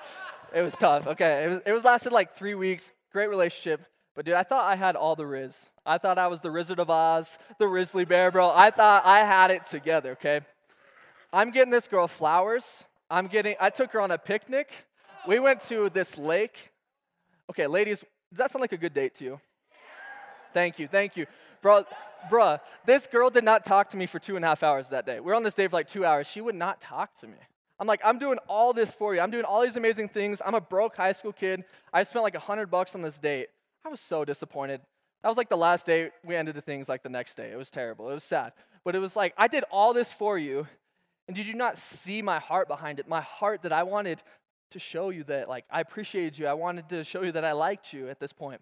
it 0.52 0.62
was 0.62 0.74
tough. 0.74 1.06
Okay, 1.06 1.44
it 1.44 1.48
was, 1.48 1.60
it 1.66 1.72
was 1.72 1.84
lasted 1.84 2.12
like 2.12 2.34
three 2.34 2.54
weeks. 2.54 2.90
Great 3.12 3.28
relationship. 3.28 3.82
But 4.16 4.24
dude, 4.24 4.34
I 4.34 4.42
thought 4.42 4.64
I 4.64 4.74
had 4.74 4.96
all 4.96 5.14
the 5.14 5.26
Riz. 5.26 5.70
I 5.86 5.98
thought 5.98 6.18
I 6.18 6.26
was 6.26 6.40
the 6.40 6.50
Wizard 6.50 6.80
of 6.80 6.90
Oz, 6.90 7.38
the 7.60 7.68
Risley 7.68 8.04
Bear, 8.04 8.32
bro. 8.32 8.50
I 8.50 8.70
thought 8.70 9.06
I 9.06 9.18
had 9.20 9.52
it 9.52 9.64
together. 9.64 10.12
Okay. 10.12 10.40
I'm 11.32 11.52
getting 11.52 11.70
this 11.70 11.86
girl 11.86 12.08
flowers. 12.08 12.84
I'm 13.08 13.28
getting, 13.28 13.54
I 13.60 13.70
took 13.70 13.92
her 13.92 14.00
on 14.00 14.10
a 14.10 14.18
picnic. 14.18 14.70
We 15.28 15.38
went 15.38 15.60
to 15.68 15.88
this 15.90 16.18
lake. 16.18 16.72
Okay, 17.50 17.66
ladies, 17.66 18.00
does 18.30 18.38
that 18.38 18.50
sound 18.50 18.60
like 18.60 18.72
a 18.72 18.76
good 18.76 18.94
date 18.94 19.14
to 19.16 19.24
you? 19.24 19.40
Thank 20.52 20.78
you, 20.78 20.88
thank 20.88 21.16
you. 21.16 21.26
Bro, 21.62 21.84
bruh, 22.30 22.60
this 22.84 23.06
girl 23.06 23.30
did 23.30 23.44
not 23.44 23.64
talk 23.64 23.90
to 23.90 23.96
me 23.96 24.06
for 24.06 24.18
two 24.18 24.36
and 24.36 24.44
a 24.44 24.48
half 24.48 24.62
hours 24.62 24.88
that 24.88 25.06
day. 25.06 25.20
We 25.20 25.26
were 25.26 25.34
on 25.34 25.42
this 25.42 25.54
day 25.54 25.66
for 25.66 25.76
like 25.76 25.88
two 25.88 26.04
hours. 26.04 26.26
She 26.26 26.40
would 26.40 26.54
not 26.54 26.80
talk 26.80 27.18
to 27.20 27.26
me. 27.26 27.38
I'm 27.80 27.86
like, 27.86 28.00
I'm 28.04 28.18
doing 28.18 28.38
all 28.48 28.72
this 28.72 28.92
for 28.92 29.14
you. 29.14 29.20
I'm 29.20 29.30
doing 29.30 29.44
all 29.44 29.62
these 29.62 29.76
amazing 29.76 30.08
things. 30.08 30.42
I'm 30.44 30.54
a 30.54 30.60
broke 30.60 30.96
high 30.96 31.12
school 31.12 31.32
kid. 31.32 31.64
I 31.92 32.02
spent 32.02 32.22
like 32.22 32.34
a 32.34 32.40
hundred 32.40 32.70
bucks 32.70 32.94
on 32.94 33.02
this 33.02 33.18
date. 33.18 33.48
I 33.84 33.88
was 33.88 34.00
so 34.00 34.24
disappointed. 34.24 34.80
That 35.22 35.28
was 35.28 35.36
like 35.36 35.48
the 35.48 35.56
last 35.56 35.86
day 35.86 36.10
we 36.24 36.36
ended 36.36 36.54
the 36.54 36.60
things 36.60 36.88
like 36.88 37.02
the 37.02 37.08
next 37.08 37.36
day. 37.36 37.50
It 37.50 37.56
was 37.56 37.70
terrible. 37.70 38.10
It 38.10 38.14
was 38.14 38.24
sad. 38.24 38.52
But 38.84 38.94
it 38.94 39.00
was 39.00 39.16
like, 39.16 39.34
I 39.36 39.48
did 39.48 39.64
all 39.70 39.92
this 39.92 40.12
for 40.12 40.38
you, 40.38 40.66
and 41.26 41.36
did 41.36 41.46
you 41.46 41.54
not 41.54 41.78
see 41.78 42.22
my 42.22 42.38
heart 42.38 42.68
behind 42.68 43.00
it? 43.00 43.08
My 43.08 43.20
heart 43.20 43.62
that 43.62 43.72
I 43.72 43.82
wanted 43.82 44.22
to 44.70 44.78
show 44.78 45.10
you 45.10 45.24
that 45.24 45.48
like 45.48 45.64
I 45.70 45.80
appreciated 45.80 46.38
you. 46.38 46.46
I 46.46 46.54
wanted 46.54 46.88
to 46.90 47.04
show 47.04 47.22
you 47.22 47.32
that 47.32 47.44
I 47.44 47.52
liked 47.52 47.92
you 47.92 48.08
at 48.08 48.20
this 48.20 48.32
point. 48.32 48.60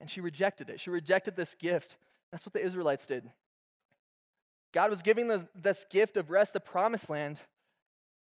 And 0.00 0.10
she 0.10 0.20
rejected 0.20 0.68
it. 0.68 0.80
She 0.80 0.90
rejected 0.90 1.36
this 1.36 1.54
gift. 1.54 1.96
That's 2.30 2.44
what 2.44 2.52
the 2.52 2.64
Israelites 2.64 3.06
did. 3.06 3.30
God 4.72 4.90
was 4.90 5.00
giving 5.00 5.28
them 5.28 5.48
this 5.54 5.86
gift 5.90 6.16
of 6.16 6.30
rest, 6.30 6.52
the 6.52 6.60
promised 6.60 7.08
land, 7.08 7.38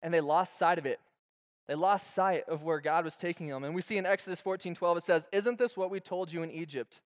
and 0.02 0.14
they 0.14 0.22
lost 0.22 0.58
sight 0.58 0.80
of 0.80 0.86
it. 0.86 1.00
They 1.68 1.76
lost 1.76 2.16
sight 2.16 2.46
of 2.48 2.64
where 2.64 2.80
God 2.80 3.06
was 3.06 3.16
taking 3.16 3.48
them. 3.48 3.64
And 3.64 3.76
we 3.76 3.84
see 3.84 3.98
in 3.98 4.06
Exodus 4.08 4.42
14 4.42 4.74
12, 4.74 4.98
it 4.98 5.04
says, 5.04 5.28
Isn't 5.32 5.60
this 5.60 5.78
what 5.78 5.92
we 5.92 6.00
told 6.00 6.34
you 6.34 6.42
in 6.42 6.50
Egypt? 6.50 7.02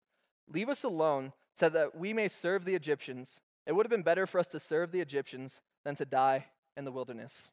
Leave 0.48 0.70
us 0.70 0.84
alone 0.84 1.34
so 1.54 1.68
that 1.70 1.98
we 1.98 2.14
may 2.14 2.30
serve 2.30 2.64
the 2.64 2.76
Egyptians. 2.76 3.42
It 3.68 3.74
would 3.74 3.86
have 3.86 3.92
been 3.92 4.04
better 4.04 4.26
for 4.26 4.40
us 4.40 4.48
to 4.48 4.60
serve 4.60 4.92
the 4.92 5.02
Egyptians 5.02 5.62
than 5.84 5.96
to 5.96 6.06
die 6.06 6.46
in 6.78 6.86
the 6.86 6.92
wilderness. 6.92 7.50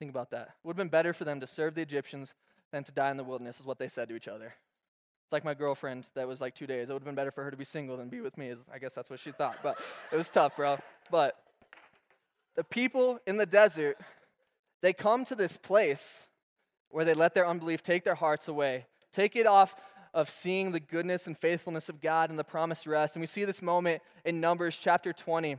Think 0.00 0.10
about 0.10 0.30
that. 0.30 0.48
It 0.48 0.48
would 0.64 0.72
have 0.72 0.78
been 0.78 0.88
better 0.88 1.12
for 1.12 1.24
them 1.24 1.38
to 1.38 1.46
serve 1.46 1.74
the 1.76 1.82
Egyptians 1.82 2.34
than 2.72 2.82
to 2.84 2.90
die 2.90 3.10
in 3.10 3.16
the 3.16 3.24
wilderness, 3.24 3.60
is 3.60 3.66
what 3.66 3.78
they 3.78 3.86
said 3.86 4.08
to 4.08 4.16
each 4.16 4.28
other. 4.28 4.54
It's 5.24 5.32
like 5.32 5.44
my 5.44 5.54
girlfriend 5.54 6.08
that 6.14 6.26
was 6.26 6.40
like 6.40 6.54
two 6.56 6.66
days. 6.66 6.90
It 6.90 6.92
would 6.92 7.02
have 7.02 7.06
been 7.06 7.14
better 7.14 7.30
for 7.30 7.44
her 7.44 7.50
to 7.50 7.56
be 7.56 7.64
single 7.64 7.96
than 7.96 8.08
be 8.08 8.20
with 8.20 8.36
me. 8.36 8.54
I 8.72 8.78
guess 8.78 8.94
that's 8.94 9.10
what 9.10 9.20
she 9.20 9.30
thought. 9.30 9.58
But 9.62 9.78
it 10.10 10.16
was 10.16 10.28
tough, 10.28 10.56
bro. 10.56 10.78
But 11.10 11.36
the 12.56 12.64
people 12.64 13.20
in 13.26 13.36
the 13.36 13.46
desert, 13.46 13.98
they 14.80 14.92
come 14.92 15.24
to 15.26 15.34
this 15.34 15.56
place 15.56 16.24
where 16.88 17.04
they 17.04 17.14
let 17.14 17.34
their 17.34 17.46
unbelief 17.46 17.82
take 17.82 18.02
their 18.02 18.14
hearts 18.14 18.48
away, 18.48 18.86
take 19.12 19.36
it 19.36 19.46
off 19.46 19.74
of 20.14 20.30
seeing 20.30 20.72
the 20.72 20.80
goodness 20.80 21.26
and 21.26 21.38
faithfulness 21.38 21.88
of 21.88 22.00
God 22.00 22.30
and 22.30 22.38
the 22.38 22.44
promised 22.44 22.86
rest. 22.86 23.14
And 23.14 23.20
we 23.20 23.26
see 23.26 23.44
this 23.44 23.62
moment 23.62 24.02
in 24.24 24.40
Numbers 24.40 24.76
chapter 24.80 25.12
20, 25.12 25.58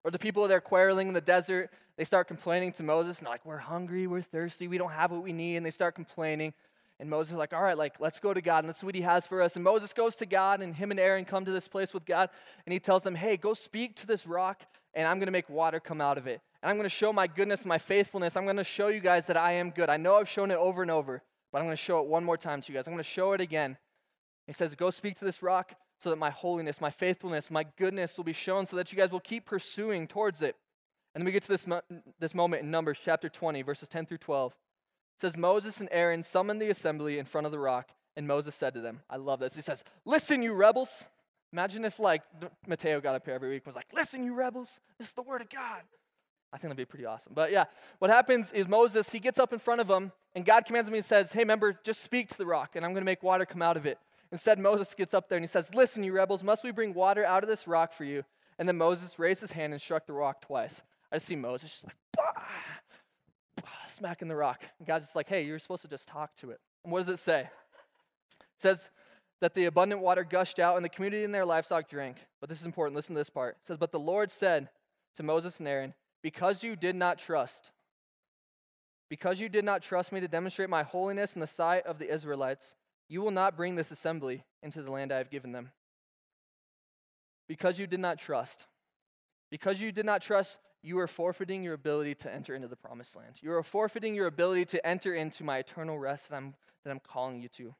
where 0.00 0.12
the 0.12 0.18
people 0.18 0.50
are 0.50 0.60
quarreling 0.60 1.08
in 1.08 1.14
the 1.14 1.20
desert, 1.20 1.70
they 2.02 2.06
start 2.06 2.26
complaining 2.26 2.72
to 2.72 2.82
Moses, 2.82 3.20
and 3.20 3.28
like, 3.28 3.46
We're 3.46 3.58
hungry, 3.58 4.08
we're 4.08 4.22
thirsty, 4.22 4.66
we 4.66 4.76
don't 4.76 4.90
have 4.90 5.12
what 5.12 5.22
we 5.22 5.32
need. 5.32 5.54
And 5.54 5.64
they 5.64 5.70
start 5.70 5.94
complaining. 5.94 6.52
And 6.98 7.08
Moses 7.08 7.30
is 7.30 7.38
like, 7.38 7.52
All 7.52 7.62
right, 7.62 7.78
like, 7.78 8.00
let's 8.00 8.18
go 8.18 8.34
to 8.34 8.42
God, 8.42 8.58
and 8.58 8.66
let's 8.66 8.80
see 8.80 8.86
what 8.86 8.96
he 8.96 9.02
has 9.02 9.24
for 9.24 9.40
us. 9.40 9.54
And 9.54 9.62
Moses 9.62 9.92
goes 9.92 10.16
to 10.16 10.26
God, 10.26 10.62
and 10.62 10.74
him 10.74 10.90
and 10.90 10.98
Aaron 10.98 11.24
come 11.24 11.44
to 11.44 11.52
this 11.52 11.68
place 11.68 11.94
with 11.94 12.04
God, 12.04 12.28
and 12.66 12.72
he 12.72 12.80
tells 12.80 13.04
them, 13.04 13.14
Hey, 13.14 13.36
go 13.36 13.54
speak 13.54 13.94
to 13.98 14.06
this 14.08 14.26
rock, 14.26 14.62
and 14.94 15.06
I'm 15.06 15.18
going 15.18 15.28
to 15.28 15.32
make 15.32 15.48
water 15.48 15.78
come 15.78 16.00
out 16.00 16.18
of 16.18 16.26
it. 16.26 16.40
And 16.60 16.70
I'm 16.70 16.76
going 16.76 16.88
to 16.88 16.96
show 16.96 17.12
my 17.12 17.28
goodness 17.28 17.64
my 17.64 17.78
faithfulness. 17.78 18.36
I'm 18.36 18.46
going 18.46 18.56
to 18.56 18.64
show 18.64 18.88
you 18.88 18.98
guys 18.98 19.26
that 19.26 19.36
I 19.36 19.52
am 19.52 19.70
good. 19.70 19.88
I 19.88 19.96
know 19.96 20.16
I've 20.16 20.28
shown 20.28 20.50
it 20.50 20.58
over 20.58 20.82
and 20.82 20.90
over, 20.90 21.22
but 21.52 21.58
I'm 21.58 21.66
going 21.66 21.76
to 21.76 21.80
show 21.84 22.00
it 22.00 22.08
one 22.08 22.24
more 22.24 22.36
time 22.36 22.62
to 22.62 22.72
you 22.72 22.76
guys. 22.76 22.88
I'm 22.88 22.94
going 22.94 23.04
to 23.04 23.08
show 23.08 23.32
it 23.32 23.40
again. 23.40 23.76
He 24.48 24.52
says, 24.52 24.74
Go 24.74 24.90
speak 24.90 25.20
to 25.20 25.24
this 25.24 25.40
rock 25.40 25.72
so 26.00 26.10
that 26.10 26.16
my 26.16 26.30
holiness, 26.30 26.80
my 26.80 26.90
faithfulness, 26.90 27.48
my 27.48 27.64
goodness 27.78 28.16
will 28.16 28.24
be 28.24 28.32
shown 28.32 28.66
so 28.66 28.74
that 28.74 28.90
you 28.90 28.98
guys 28.98 29.12
will 29.12 29.20
keep 29.20 29.46
pursuing 29.46 30.08
towards 30.08 30.42
it. 30.42 30.56
And 31.14 31.20
then 31.20 31.26
we 31.26 31.32
get 31.32 31.42
to 31.42 31.48
this, 31.48 31.66
mo- 31.66 31.82
this 32.18 32.34
moment 32.34 32.62
in 32.62 32.70
Numbers 32.70 32.98
chapter 33.02 33.28
20, 33.28 33.62
verses 33.62 33.88
10 33.88 34.06
through 34.06 34.18
12. 34.18 34.52
It 34.52 35.20
says, 35.20 35.36
Moses 35.36 35.80
and 35.80 35.88
Aaron 35.92 36.22
summoned 36.22 36.60
the 36.60 36.70
assembly 36.70 37.18
in 37.18 37.26
front 37.26 37.46
of 37.46 37.52
the 37.52 37.58
rock, 37.58 37.90
and 38.16 38.26
Moses 38.26 38.54
said 38.54 38.74
to 38.74 38.80
them, 38.80 39.00
I 39.10 39.16
love 39.16 39.40
this. 39.40 39.54
He 39.54 39.62
says, 39.62 39.84
Listen, 40.04 40.42
you 40.42 40.52
rebels. 40.52 41.08
Imagine 41.52 41.84
if, 41.84 41.98
like, 41.98 42.22
Mateo 42.66 43.00
got 43.00 43.14
up 43.14 43.26
here 43.26 43.34
every 43.34 43.50
week 43.50 43.62
and 43.64 43.66
was 43.66 43.76
like, 43.76 43.92
Listen, 43.94 44.24
you 44.24 44.34
rebels, 44.34 44.80
this 44.98 45.08
is 45.08 45.12
the 45.12 45.22
word 45.22 45.42
of 45.42 45.50
God. 45.50 45.82
I 46.52 46.58
think 46.58 46.64
that'd 46.64 46.76
be 46.76 46.84
pretty 46.84 47.06
awesome. 47.06 47.32
But 47.34 47.50
yeah, 47.50 47.64
what 47.98 48.10
happens 48.10 48.52
is 48.52 48.68
Moses, 48.68 49.10
he 49.10 49.20
gets 49.20 49.38
up 49.38 49.52
in 49.52 49.58
front 49.58 49.80
of 49.80 49.88
them, 49.88 50.12
and 50.34 50.44
God 50.44 50.66
commands 50.66 50.88
him, 50.88 50.94
he 50.94 51.00
says, 51.00 51.32
Hey, 51.32 51.40
remember, 51.40 51.78
just 51.84 52.02
speak 52.02 52.28
to 52.30 52.38
the 52.38 52.46
rock, 52.46 52.74
and 52.74 52.84
I'm 52.84 52.92
going 52.92 53.02
to 53.02 53.06
make 53.06 53.22
water 53.22 53.46
come 53.46 53.62
out 53.62 53.76
of 53.76 53.86
it. 53.86 53.98
Instead, 54.30 54.58
Moses 54.58 54.94
gets 54.94 55.12
up 55.12 55.28
there 55.28 55.36
and 55.36 55.44
he 55.44 55.48
says, 55.48 55.74
Listen, 55.74 56.02
you 56.02 56.12
rebels, 56.12 56.42
must 56.42 56.64
we 56.64 56.70
bring 56.70 56.94
water 56.94 57.24
out 57.24 57.42
of 57.42 57.48
this 57.48 57.66
rock 57.66 57.92
for 57.92 58.04
you? 58.04 58.24
And 58.58 58.68
then 58.68 58.76
Moses 58.76 59.18
raised 59.18 59.40
his 59.40 59.52
hand 59.52 59.72
and 59.72 59.80
struck 59.80 60.06
the 60.06 60.12
rock 60.12 60.40
twice. 60.40 60.82
I 61.12 61.16
just 61.16 61.26
see 61.26 61.36
Moses 61.36 61.70
just 61.70 61.84
like, 61.84 61.94
bah, 62.16 62.42
bah, 63.62 63.68
smacking 63.94 64.28
the 64.28 64.34
rock. 64.34 64.64
And 64.78 64.88
God's 64.88 65.04
just 65.04 65.14
like, 65.14 65.28
Hey, 65.28 65.44
you're 65.44 65.58
supposed 65.58 65.82
to 65.82 65.88
just 65.88 66.08
talk 66.08 66.34
to 66.36 66.50
it. 66.50 66.60
And 66.84 66.92
what 66.92 67.00
does 67.00 67.08
it 67.08 67.18
say? 67.18 67.40
It 67.40 68.46
says 68.56 68.90
that 69.42 69.54
the 69.54 69.66
abundant 69.66 70.00
water 70.00 70.24
gushed 70.24 70.58
out, 70.58 70.76
and 70.76 70.84
the 70.84 70.88
community 70.88 71.24
and 71.24 71.34
their 71.34 71.44
livestock 71.44 71.88
drank. 71.88 72.16
But 72.40 72.48
this 72.48 72.60
is 72.60 72.66
important. 72.66 72.96
Listen 72.96 73.14
to 73.14 73.20
this 73.20 73.30
part. 73.30 73.56
It 73.60 73.66
says, 73.66 73.76
But 73.76 73.92
the 73.92 73.98
Lord 73.98 74.30
said 74.30 74.70
to 75.16 75.22
Moses 75.22 75.58
and 75.58 75.68
Aaron, 75.68 75.94
because 76.22 76.62
you 76.62 76.76
did 76.76 76.96
not 76.96 77.18
trust, 77.18 77.72
because 79.10 79.40
you 79.40 79.48
did 79.48 79.64
not 79.64 79.82
trust 79.82 80.12
me 80.12 80.20
to 80.20 80.28
demonstrate 80.28 80.70
my 80.70 80.84
holiness 80.84 81.34
in 81.34 81.40
the 81.40 81.46
sight 81.46 81.84
of 81.86 81.98
the 81.98 82.12
Israelites, 82.12 82.76
you 83.08 83.20
will 83.20 83.30
not 83.30 83.56
bring 83.56 83.74
this 83.74 83.90
assembly 83.90 84.44
into 84.62 84.80
the 84.80 84.90
land 84.90 85.12
I 85.12 85.18
have 85.18 85.30
given 85.30 85.52
them. 85.52 85.70
Because 87.48 87.78
you 87.78 87.86
did 87.86 88.00
not 88.00 88.18
trust. 88.18 88.64
Because 89.50 89.80
you 89.80 89.92
did 89.92 90.06
not 90.06 90.22
trust, 90.22 90.58
you 90.82 90.98
are 90.98 91.06
forfeiting 91.06 91.62
your 91.62 91.74
ability 91.74 92.16
to 92.16 92.34
enter 92.34 92.54
into 92.54 92.68
the 92.68 92.76
promised 92.76 93.14
land. 93.14 93.36
You 93.40 93.52
are 93.52 93.62
forfeiting 93.62 94.14
your 94.14 94.26
ability 94.26 94.64
to 94.66 94.84
enter 94.86 95.14
into 95.14 95.44
my 95.44 95.58
eternal 95.58 95.98
rest 95.98 96.28
that 96.28 96.36
I'm, 96.36 96.54
that 96.84 96.90
I'm 96.90 97.00
calling 97.00 97.40
you 97.40 97.48
to. 97.50 97.74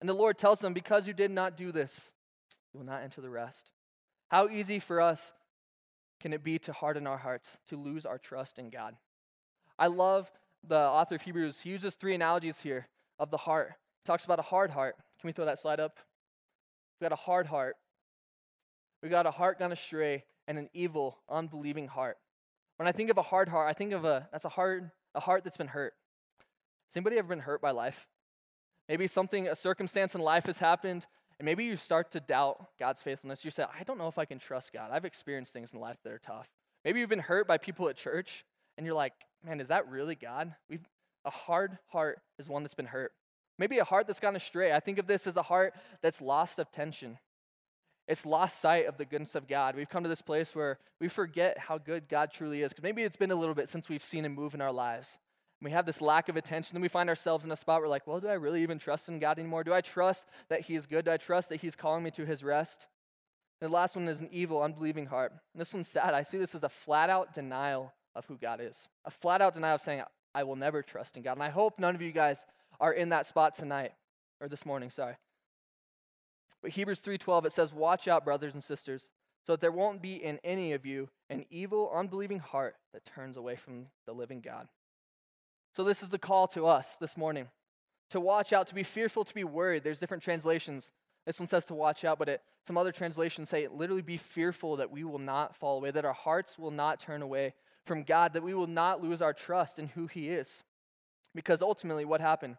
And 0.00 0.08
the 0.08 0.14
Lord 0.14 0.38
tells 0.38 0.60
them, 0.60 0.72
Because 0.72 1.08
you 1.08 1.12
did 1.12 1.30
not 1.30 1.56
do 1.56 1.72
this, 1.72 2.12
you 2.72 2.78
will 2.78 2.86
not 2.86 3.02
enter 3.02 3.20
the 3.20 3.30
rest. 3.30 3.70
How 4.28 4.48
easy 4.48 4.78
for 4.78 5.00
us 5.00 5.32
can 6.20 6.32
it 6.32 6.44
be 6.44 6.58
to 6.60 6.72
harden 6.72 7.06
our 7.06 7.18
hearts, 7.18 7.58
to 7.68 7.76
lose 7.76 8.06
our 8.06 8.18
trust 8.18 8.58
in 8.58 8.70
God? 8.70 8.94
I 9.78 9.88
love 9.88 10.30
the 10.66 10.76
author 10.76 11.16
of 11.16 11.22
Hebrews. 11.22 11.60
He 11.60 11.70
uses 11.70 11.94
three 11.94 12.14
analogies 12.14 12.60
here 12.60 12.86
of 13.18 13.30
the 13.30 13.36
heart. 13.36 13.72
He 14.02 14.06
talks 14.06 14.24
about 14.24 14.38
a 14.38 14.42
hard 14.42 14.70
heart. 14.70 14.96
Can 15.20 15.28
we 15.28 15.32
throw 15.32 15.44
that 15.44 15.58
slide 15.58 15.80
up? 15.80 15.98
We 17.00 17.04
got 17.04 17.12
a 17.12 17.16
hard 17.16 17.46
heart. 17.46 17.76
We 19.02 19.08
got 19.08 19.26
a 19.26 19.30
heart 19.30 19.58
gone 19.58 19.72
astray 19.72 20.24
and 20.46 20.58
an 20.58 20.68
evil, 20.72 21.18
unbelieving 21.28 21.88
heart. 21.88 22.18
When 22.76 22.86
I 22.86 22.92
think 22.92 23.10
of 23.10 23.18
a 23.18 23.22
hard 23.22 23.48
heart, 23.48 23.68
I 23.68 23.72
think 23.72 23.92
of 23.92 24.04
a 24.04 24.28
that's 24.30 24.44
a 24.44 24.50
heart, 24.50 24.84
a 25.14 25.20
heart 25.20 25.44
that's 25.44 25.56
been 25.56 25.68
hurt. 25.68 25.94
Has 26.88 26.96
anybody 26.96 27.18
ever 27.18 27.28
been 27.28 27.40
hurt 27.40 27.60
by 27.60 27.70
life? 27.70 28.06
Maybe 28.88 29.06
something, 29.06 29.48
a 29.48 29.56
circumstance 29.56 30.14
in 30.14 30.20
life 30.20 30.46
has 30.46 30.58
happened, 30.58 31.06
and 31.38 31.46
maybe 31.46 31.64
you 31.64 31.76
start 31.76 32.12
to 32.12 32.20
doubt 32.20 32.68
God's 32.78 33.02
faithfulness. 33.02 33.44
You 33.44 33.50
say, 33.50 33.64
I 33.64 33.82
don't 33.82 33.98
know 33.98 34.08
if 34.08 34.18
I 34.18 34.24
can 34.24 34.38
trust 34.38 34.72
God. 34.72 34.90
I've 34.92 35.04
experienced 35.04 35.52
things 35.52 35.72
in 35.72 35.80
life 35.80 35.98
that 36.04 36.12
are 36.12 36.18
tough. 36.18 36.48
Maybe 36.84 37.00
you've 37.00 37.10
been 37.10 37.18
hurt 37.18 37.48
by 37.48 37.58
people 37.58 37.88
at 37.88 37.96
church, 37.96 38.44
and 38.76 38.86
you're 38.86 38.94
like, 38.94 39.12
man, 39.44 39.60
is 39.60 39.68
that 39.68 39.88
really 39.88 40.14
God? 40.14 40.54
We've, 40.70 40.86
a 41.24 41.30
hard 41.30 41.78
heart 41.88 42.20
is 42.38 42.48
one 42.48 42.62
that's 42.62 42.74
been 42.74 42.86
hurt. 42.86 43.12
Maybe 43.58 43.78
a 43.78 43.84
heart 43.84 44.06
that's 44.06 44.20
gone 44.20 44.36
astray. 44.36 44.72
I 44.72 44.80
think 44.80 44.98
of 44.98 45.06
this 45.06 45.26
as 45.26 45.36
a 45.36 45.42
heart 45.42 45.74
that's 46.02 46.20
lost 46.20 46.58
attention. 46.58 47.18
It's 48.08 48.24
lost 48.24 48.60
sight 48.60 48.86
of 48.86 48.98
the 48.98 49.04
goodness 49.04 49.34
of 49.34 49.48
God. 49.48 49.74
We've 49.74 49.88
come 49.88 50.04
to 50.04 50.08
this 50.08 50.22
place 50.22 50.54
where 50.54 50.78
we 51.00 51.08
forget 51.08 51.58
how 51.58 51.78
good 51.78 52.08
God 52.08 52.30
truly 52.32 52.62
is. 52.62 52.72
Because 52.72 52.84
maybe 52.84 53.02
it's 53.02 53.16
been 53.16 53.32
a 53.32 53.36
little 53.36 53.54
bit 53.54 53.68
since 53.68 53.88
we've 53.88 54.04
seen 54.04 54.24
Him 54.24 54.34
move 54.34 54.54
in 54.54 54.60
our 54.60 54.72
lives 54.72 55.18
And 55.60 55.66
we 55.66 55.72
have 55.72 55.86
this 55.86 56.00
lack 56.02 56.28
of 56.28 56.36
attention, 56.36 56.74
then 56.74 56.82
we 56.82 56.88
find 56.88 57.08
ourselves 57.08 57.44
in 57.44 57.50
a 57.50 57.56
spot 57.56 57.80
where, 57.80 57.88
like, 57.88 58.06
well, 58.06 58.20
do 58.20 58.28
I 58.28 58.34
really 58.34 58.62
even 58.62 58.78
trust 58.78 59.08
in 59.08 59.18
God 59.18 59.38
anymore? 59.38 59.64
Do 59.64 59.72
I 59.72 59.80
trust 59.80 60.26
that 60.48 60.60
He 60.60 60.74
is 60.74 60.86
good? 60.86 61.06
Do 61.06 61.12
I 61.12 61.16
trust 61.16 61.48
that 61.48 61.60
He's 61.60 61.74
calling 61.74 62.04
me 62.04 62.10
to 62.12 62.26
His 62.26 62.44
rest? 62.44 62.86
And 63.60 63.70
the 63.70 63.74
last 63.74 63.96
one 63.96 64.06
is 64.06 64.20
an 64.20 64.28
evil, 64.30 64.62
unbelieving 64.62 65.06
heart. 65.06 65.32
And 65.32 65.60
this 65.60 65.72
one's 65.72 65.88
sad. 65.88 66.12
I 66.12 66.22
see 66.22 66.36
this 66.36 66.54
as 66.54 66.62
a 66.62 66.68
flat 66.68 67.08
out 67.08 67.32
denial 67.32 67.94
of 68.14 68.26
who 68.26 68.36
God 68.36 68.60
is, 68.60 68.88
a 69.04 69.10
flat 69.10 69.40
out 69.40 69.54
denial 69.54 69.76
of 69.76 69.80
saying, 69.80 70.02
I 70.34 70.42
will 70.44 70.56
never 70.56 70.82
trust 70.82 71.16
in 71.16 71.22
God. 71.22 71.32
And 71.32 71.42
I 71.42 71.48
hope 71.48 71.78
none 71.78 71.94
of 71.94 72.02
you 72.02 72.12
guys 72.12 72.44
are 72.78 72.92
in 72.92 73.08
that 73.08 73.24
spot 73.24 73.54
tonight, 73.54 73.92
or 74.40 74.48
this 74.48 74.66
morning, 74.66 74.90
sorry. 74.90 75.14
But 76.66 76.72
Hebrews 76.72 76.98
3:12 76.98 77.46
it 77.46 77.52
says, 77.52 77.72
"Watch 77.72 78.08
out, 78.08 78.24
brothers 78.24 78.54
and 78.54 78.64
sisters, 78.64 79.12
so 79.44 79.52
that 79.52 79.60
there 79.60 79.70
won't 79.70 80.02
be 80.02 80.16
in 80.16 80.40
any 80.40 80.72
of 80.72 80.84
you 80.84 81.08
an 81.30 81.46
evil, 81.48 81.92
unbelieving 81.92 82.40
heart 82.40 82.76
that 82.92 83.04
turns 83.04 83.36
away 83.36 83.54
from 83.54 83.92
the 84.04 84.12
living 84.12 84.40
God." 84.40 84.68
So, 85.74 85.84
this 85.84 86.02
is 86.02 86.08
the 86.08 86.18
call 86.18 86.48
to 86.48 86.66
us 86.66 86.96
this 86.96 87.16
morning 87.16 87.52
to 88.10 88.18
watch 88.18 88.52
out, 88.52 88.66
to 88.66 88.74
be 88.74 88.82
fearful, 88.82 89.24
to 89.24 89.32
be 89.32 89.44
worried. 89.44 89.84
There's 89.84 90.00
different 90.00 90.24
translations. 90.24 90.90
This 91.24 91.38
one 91.38 91.46
says 91.46 91.66
to 91.66 91.74
watch 91.74 92.04
out, 92.04 92.18
but 92.18 92.28
it, 92.28 92.42
some 92.64 92.76
other 92.76 92.90
translations 92.90 93.48
say 93.48 93.68
literally 93.68 94.02
be 94.02 94.16
fearful 94.16 94.74
that 94.78 94.90
we 94.90 95.04
will 95.04 95.20
not 95.20 95.54
fall 95.54 95.76
away, 95.76 95.92
that 95.92 96.04
our 96.04 96.12
hearts 96.12 96.58
will 96.58 96.72
not 96.72 96.98
turn 96.98 97.22
away 97.22 97.54
from 97.84 98.02
God, 98.02 98.32
that 98.32 98.42
we 98.42 98.54
will 98.54 98.66
not 98.66 99.00
lose 99.00 99.22
our 99.22 99.32
trust 99.32 99.78
in 99.78 99.86
who 99.86 100.08
He 100.08 100.30
is. 100.30 100.64
Because 101.32 101.62
ultimately, 101.62 102.04
what 102.04 102.20
happened? 102.20 102.56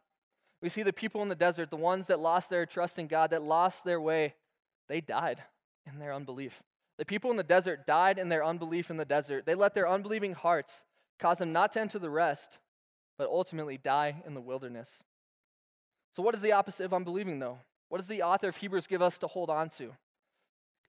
We 0.62 0.70
see 0.70 0.84
the 0.84 0.94
people 0.94 1.22
in 1.22 1.30
the 1.30 1.36
desert, 1.36 1.70
the 1.70 1.78
ones 1.78 2.08
that 2.08 2.20
lost 2.20 2.50
their 2.50 2.66
trust 2.66 2.98
in 2.98 3.08
God, 3.08 3.30
that 3.30 3.44
lost 3.44 3.84
their 3.84 4.02
way, 4.02 4.34
they 4.88 5.02
died 5.02 5.44
in 5.86 6.00
their 6.00 6.14
unbelief. 6.14 6.64
The 6.98 7.06
people 7.06 7.30
in 7.30 7.38
the 7.38 7.44
desert 7.44 7.86
died 7.86 8.18
in 8.18 8.30
their 8.30 8.44
unbelief 8.44 8.90
in 8.90 8.98
the 8.98 9.06
desert. 9.06 9.46
They 9.46 9.54
let 9.54 9.76
their 9.76 9.88
unbelieving 9.88 10.34
hearts 10.34 10.84
cause 11.20 11.38
them 11.38 11.54
not 11.54 11.74
to 11.74 11.82
enter 11.82 12.00
the 12.00 12.10
rest 12.10 12.58
but 13.18 13.30
ultimately 13.30 13.78
die 13.78 14.22
in 14.26 14.34
the 14.34 14.42
wilderness. 14.42 15.04
So, 16.14 16.24
what 16.24 16.36
is 16.36 16.42
the 16.42 16.52
opposite 16.52 16.86
of 16.86 16.94
unbelieving, 16.94 17.40
though? 17.40 17.60
What 17.90 18.00
does 18.00 18.08
the 18.08 18.24
author 18.24 18.48
of 18.48 18.58
Hebrews 18.58 18.88
give 18.88 19.02
us 19.02 19.18
to 19.20 19.28
hold 19.28 19.50
on 19.50 19.70
to? 19.72 19.94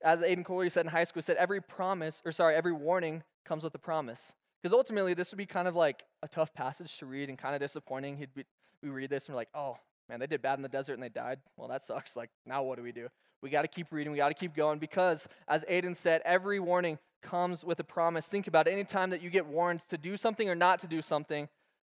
As 0.01 0.19
Aiden 0.19 0.45
Coley 0.45 0.69
said 0.69 0.85
in 0.85 0.91
high 0.91 1.03
school, 1.03 1.21
he 1.21 1.25
said 1.25 1.37
every 1.37 1.61
promise, 1.61 2.21
or 2.23 2.31
sorry, 2.31 2.55
every 2.55 2.71
warning 2.71 3.23
comes 3.45 3.63
with 3.63 3.75
a 3.75 3.79
promise. 3.79 4.33
Because 4.61 4.75
ultimately, 4.75 5.13
this 5.13 5.31
would 5.31 5.37
be 5.37 5.45
kind 5.45 5.67
of 5.67 5.75
like 5.75 6.03
a 6.21 6.27
tough 6.27 6.53
passage 6.53 6.97
to 6.99 7.05
read 7.05 7.29
and 7.29 7.37
kind 7.37 7.55
of 7.55 7.61
disappointing. 7.61 8.17
He'd 8.17 8.33
be, 8.33 8.45
we 8.83 8.89
read 8.89 9.09
this 9.09 9.27
and 9.27 9.33
we're 9.33 9.39
like, 9.39 9.49
oh, 9.55 9.77
man, 10.09 10.19
they 10.19 10.27
did 10.27 10.41
bad 10.41 10.57
in 10.57 10.63
the 10.63 10.69
desert 10.69 10.93
and 10.93 11.03
they 11.03 11.09
died. 11.09 11.39
Well, 11.55 11.69
that 11.69 11.83
sucks. 11.83 12.15
Like, 12.15 12.29
now 12.45 12.63
what 12.63 12.77
do 12.77 12.83
we 12.83 12.91
do? 12.91 13.07
We 13.41 13.49
got 13.49 13.61
to 13.61 13.67
keep 13.69 13.91
reading. 13.91 14.11
We 14.11 14.17
got 14.17 14.29
to 14.29 14.33
keep 14.33 14.53
going 14.53 14.79
because, 14.79 15.27
as 15.47 15.63
Aiden 15.65 15.95
said, 15.95 16.21
every 16.25 16.59
warning 16.59 16.99
comes 17.21 17.63
with 17.63 17.79
a 17.79 17.83
promise. 17.83 18.25
Think 18.25 18.47
about 18.47 18.67
it. 18.67 18.71
Anytime 18.71 19.11
that 19.11 19.21
you 19.21 19.29
get 19.29 19.45
warned 19.45 19.81
to 19.89 19.97
do 19.97 20.17
something 20.17 20.49
or 20.49 20.55
not 20.55 20.79
to 20.79 20.87
do 20.87 21.01
something, 21.01 21.47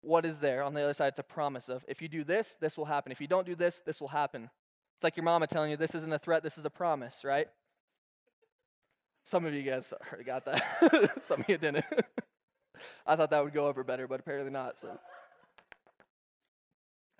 what 0.01 0.25
is 0.25 0.39
there 0.39 0.63
on 0.63 0.73
the 0.73 0.81
other 0.81 0.93
side? 0.93 1.07
It's 1.07 1.19
a 1.19 1.23
promise 1.23 1.69
of 1.69 1.83
if 1.87 2.01
you 2.01 2.07
do 2.07 2.23
this, 2.23 2.57
this 2.59 2.77
will 2.77 2.85
happen. 2.85 3.11
If 3.11 3.19
you 3.19 3.27
don't 3.27 3.45
do 3.45 3.55
this, 3.55 3.81
this 3.85 3.99
will 3.99 4.09
happen. 4.09 4.49
It's 4.95 5.03
like 5.03 5.17
your 5.17 5.23
mama 5.23 5.47
telling 5.47 5.71
you 5.71 5.77
this 5.77 5.95
isn't 5.95 6.11
a 6.11 6.19
threat, 6.19 6.43
this 6.43 6.57
is 6.57 6.65
a 6.65 6.69
promise, 6.69 7.23
right? 7.23 7.47
Some 9.23 9.45
of 9.45 9.53
you 9.53 9.63
guys 9.63 9.93
got 10.25 10.45
that. 10.45 11.13
Some 11.21 11.41
of 11.41 11.49
you 11.49 11.57
didn't. 11.57 11.85
I 13.07 13.15
thought 13.15 13.29
that 13.31 13.43
would 13.43 13.53
go 13.53 13.67
over 13.67 13.83
better, 13.83 14.07
but 14.07 14.19
apparently 14.19 14.51
not. 14.51 14.77
So, 14.77 14.97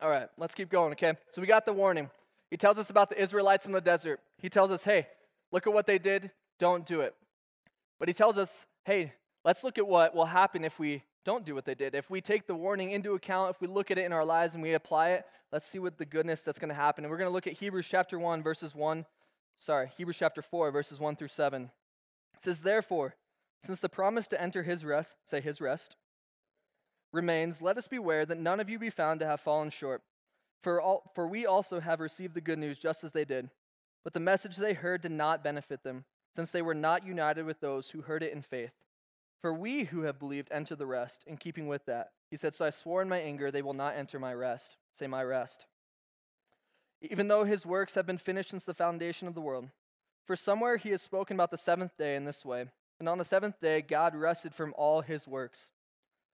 all 0.02 0.10
right, 0.10 0.28
let's 0.38 0.56
keep 0.56 0.70
going. 0.70 0.92
Okay, 0.94 1.14
so 1.32 1.42
we 1.42 1.48
got 1.48 1.66
the 1.66 1.74
warning. 1.74 2.10
He 2.50 2.58
tells 2.58 2.78
us 2.78 2.90
about 2.90 3.10
the 3.10 3.22
Israelites 3.22 3.66
in 3.66 3.72
the 3.72 3.82
desert. 3.82 4.20
He 4.38 4.50
tells 4.50 4.72
us, 4.72 4.84
hey, 4.84 5.08
look 5.52 5.66
at 5.66 5.74
what 5.74 5.88
they 5.88 5.98
did. 5.98 6.30
Don't 6.60 6.86
do 6.86 7.02
it. 7.02 7.16
But 8.00 8.08
he 8.10 8.14
tells 8.14 8.38
us, 8.38 8.66
hey, 8.86 9.14
let's 9.44 9.64
look 9.64 9.78
at 9.78 9.88
what 9.88 10.16
will 10.16 10.26
happen 10.26 10.64
if 10.64 10.78
we 10.78 11.04
don't 11.26 11.46
do 11.46 11.56
what 11.56 11.66
they 11.66 11.76
did. 11.76 11.96
If 11.96 12.10
we 12.10 12.22
take 12.22 12.48
the 12.48 12.56
warning 12.56 12.92
into 12.92 13.14
account, 13.14 13.56
if 13.56 13.62
we 13.62 13.68
look 13.68 13.92
at 13.92 13.98
it 13.98 14.06
in 14.06 14.14
our 14.14 14.26
lives 14.26 14.54
and 14.54 14.62
we 14.62 14.74
apply 14.74 15.12
it, 15.12 15.26
let's 15.52 15.66
see 15.66 15.80
what 15.80 15.98
the 15.98 16.06
goodness 16.06 16.44
that's 16.44 16.60
going 16.60 16.70
to 16.70 16.76
happen. 16.76 17.04
And 17.04 17.12
we're 17.12 17.18
going 17.18 17.30
to 17.30 17.34
look 17.34 17.48
at 17.48 17.54
Hebrews 17.54 17.88
chapter 17.90 18.20
1, 18.20 18.44
verses 18.44 18.76
1, 18.76 19.06
sorry, 19.60 19.90
Hebrews 19.98 20.18
chapter 20.20 20.42
4, 20.42 20.72
verses 20.72 21.00
1 21.00 21.16
through 21.16 21.30
7. 21.30 21.64
It 21.64 22.44
says, 22.44 22.62
Therefore, 22.62 23.16
since 23.65 23.79
the 23.79 23.89
promise 23.89 24.27
to 24.29 24.41
enter 24.41 24.63
his 24.63 24.84
rest, 24.84 25.15
say 25.25 25.39
his 25.39 25.62
rest, 25.62 25.96
remains, 27.12 27.62
let 27.62 27.77
us 27.77 27.88
beware 27.88 28.25
that 28.25 28.39
none 28.39 28.60
of 28.60 28.70
you 28.70 28.77
be 28.77 28.89
found 28.89 29.20
to 29.20 29.25
have 29.25 29.39
fallen 29.39 29.70
short. 29.70 30.01
For, 30.62 30.82
all, 30.82 31.12
for 31.13 31.27
we 31.27 31.46
also 31.46 31.79
have 31.79 32.00
received 32.00 32.34
the 32.34 32.41
good 32.41 32.60
news 32.60 32.77
just 32.77 33.03
as 33.03 33.12
they 33.12 33.25
did. 33.25 33.50
But 34.03 34.13
the 34.13 34.20
message 34.20 34.58
they 34.58 34.74
heard 34.74 35.01
did 35.01 35.12
not 35.12 35.43
benefit 35.43 35.84
them, 35.84 36.05
since 36.36 36.51
they 36.51 36.62
were 36.62 36.74
not 36.74 37.05
united 37.05 37.46
with 37.46 37.60
those 37.62 37.89
who 37.89 38.01
heard 38.01 38.24
it 38.24 38.34
in 38.34 38.41
faith. 38.41 38.74
For 39.41 39.53
we 39.53 39.86
who 39.86 40.01
have 40.01 40.20
believed 40.20 40.50
enter 40.51 40.75
the 40.75 40.86
rest, 40.86 41.24
in 41.27 41.38
keeping 41.38 41.67
with 41.67 41.86
that. 41.86 42.12
He 42.29 42.38
said, 42.38 42.55
So 42.55 42.65
I 42.65 42.70
swore 42.70 43.01
in 43.01 43.10
my 43.10 43.20
anger, 43.20 43.51
they 43.51 43.62
will 43.62 43.74
not 43.74 43.96
enter 43.96 44.20
my 44.20 44.34
rest. 44.34 44.77
Say, 44.93 45.08
my 45.08 45.24
rest. 45.24 45.65
Even 47.01 47.27
though 47.27 47.43
his 47.43 47.65
works 47.65 47.96
have 47.96 48.05
been 48.05 48.17
finished 48.17 48.51
since 48.51 48.63
the 48.63 48.74
foundation 48.74 49.27
of 49.27 49.36
the 49.36 49.41
world. 49.41 49.70
For 50.25 50.36
somewhere 50.36 50.77
he 50.77 50.91
has 50.91 51.01
spoken 51.01 51.36
about 51.36 51.51
the 51.51 51.58
seventh 51.58 51.98
day 51.98 52.15
in 52.15 52.24
this 52.24 52.46
way. 52.46 52.67
And 53.00 53.10
on 53.10 53.18
the 53.18 53.26
seventh 53.26 53.60
day, 53.60 53.82
God 53.82 54.16
rested 54.16 54.54
from 54.54 54.74
all 54.78 55.02
his 55.02 55.28
works. 55.28 55.72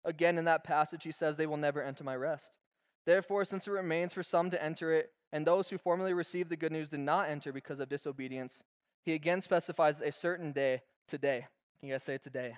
Again, 0.03 0.37
in 0.37 0.45
that 0.45 0.63
passage, 0.63 1.03
he 1.03 1.11
says, 1.11 1.37
They 1.37 1.47
will 1.47 1.57
never 1.57 1.81
enter 1.81 2.03
my 2.03 2.15
rest. 2.15 2.57
Therefore, 3.05 3.45
since 3.45 3.67
it 3.67 3.71
remains 3.71 4.13
for 4.13 4.23
some 4.23 4.49
to 4.49 4.61
enter 4.61 4.91
it, 4.93 5.11
and 5.31 5.45
those 5.45 5.69
who 5.69 5.77
formerly 5.77 6.13
received 6.13 6.49
the 6.49 6.57
good 6.57 6.71
news 6.71 6.89
did 6.89 6.99
not 6.99 7.29
enter 7.29 7.51
because 7.53 7.79
of 7.79 7.89
disobedience, 7.89 8.63
he 9.03 9.13
again 9.13 9.41
specifies 9.41 10.01
a 10.01 10.11
certain 10.11 10.51
day, 10.51 10.81
today. 11.07 11.47
Can 11.79 11.89
you 11.89 11.93
guys 11.93 12.03
say 12.03 12.17
today? 12.17 12.57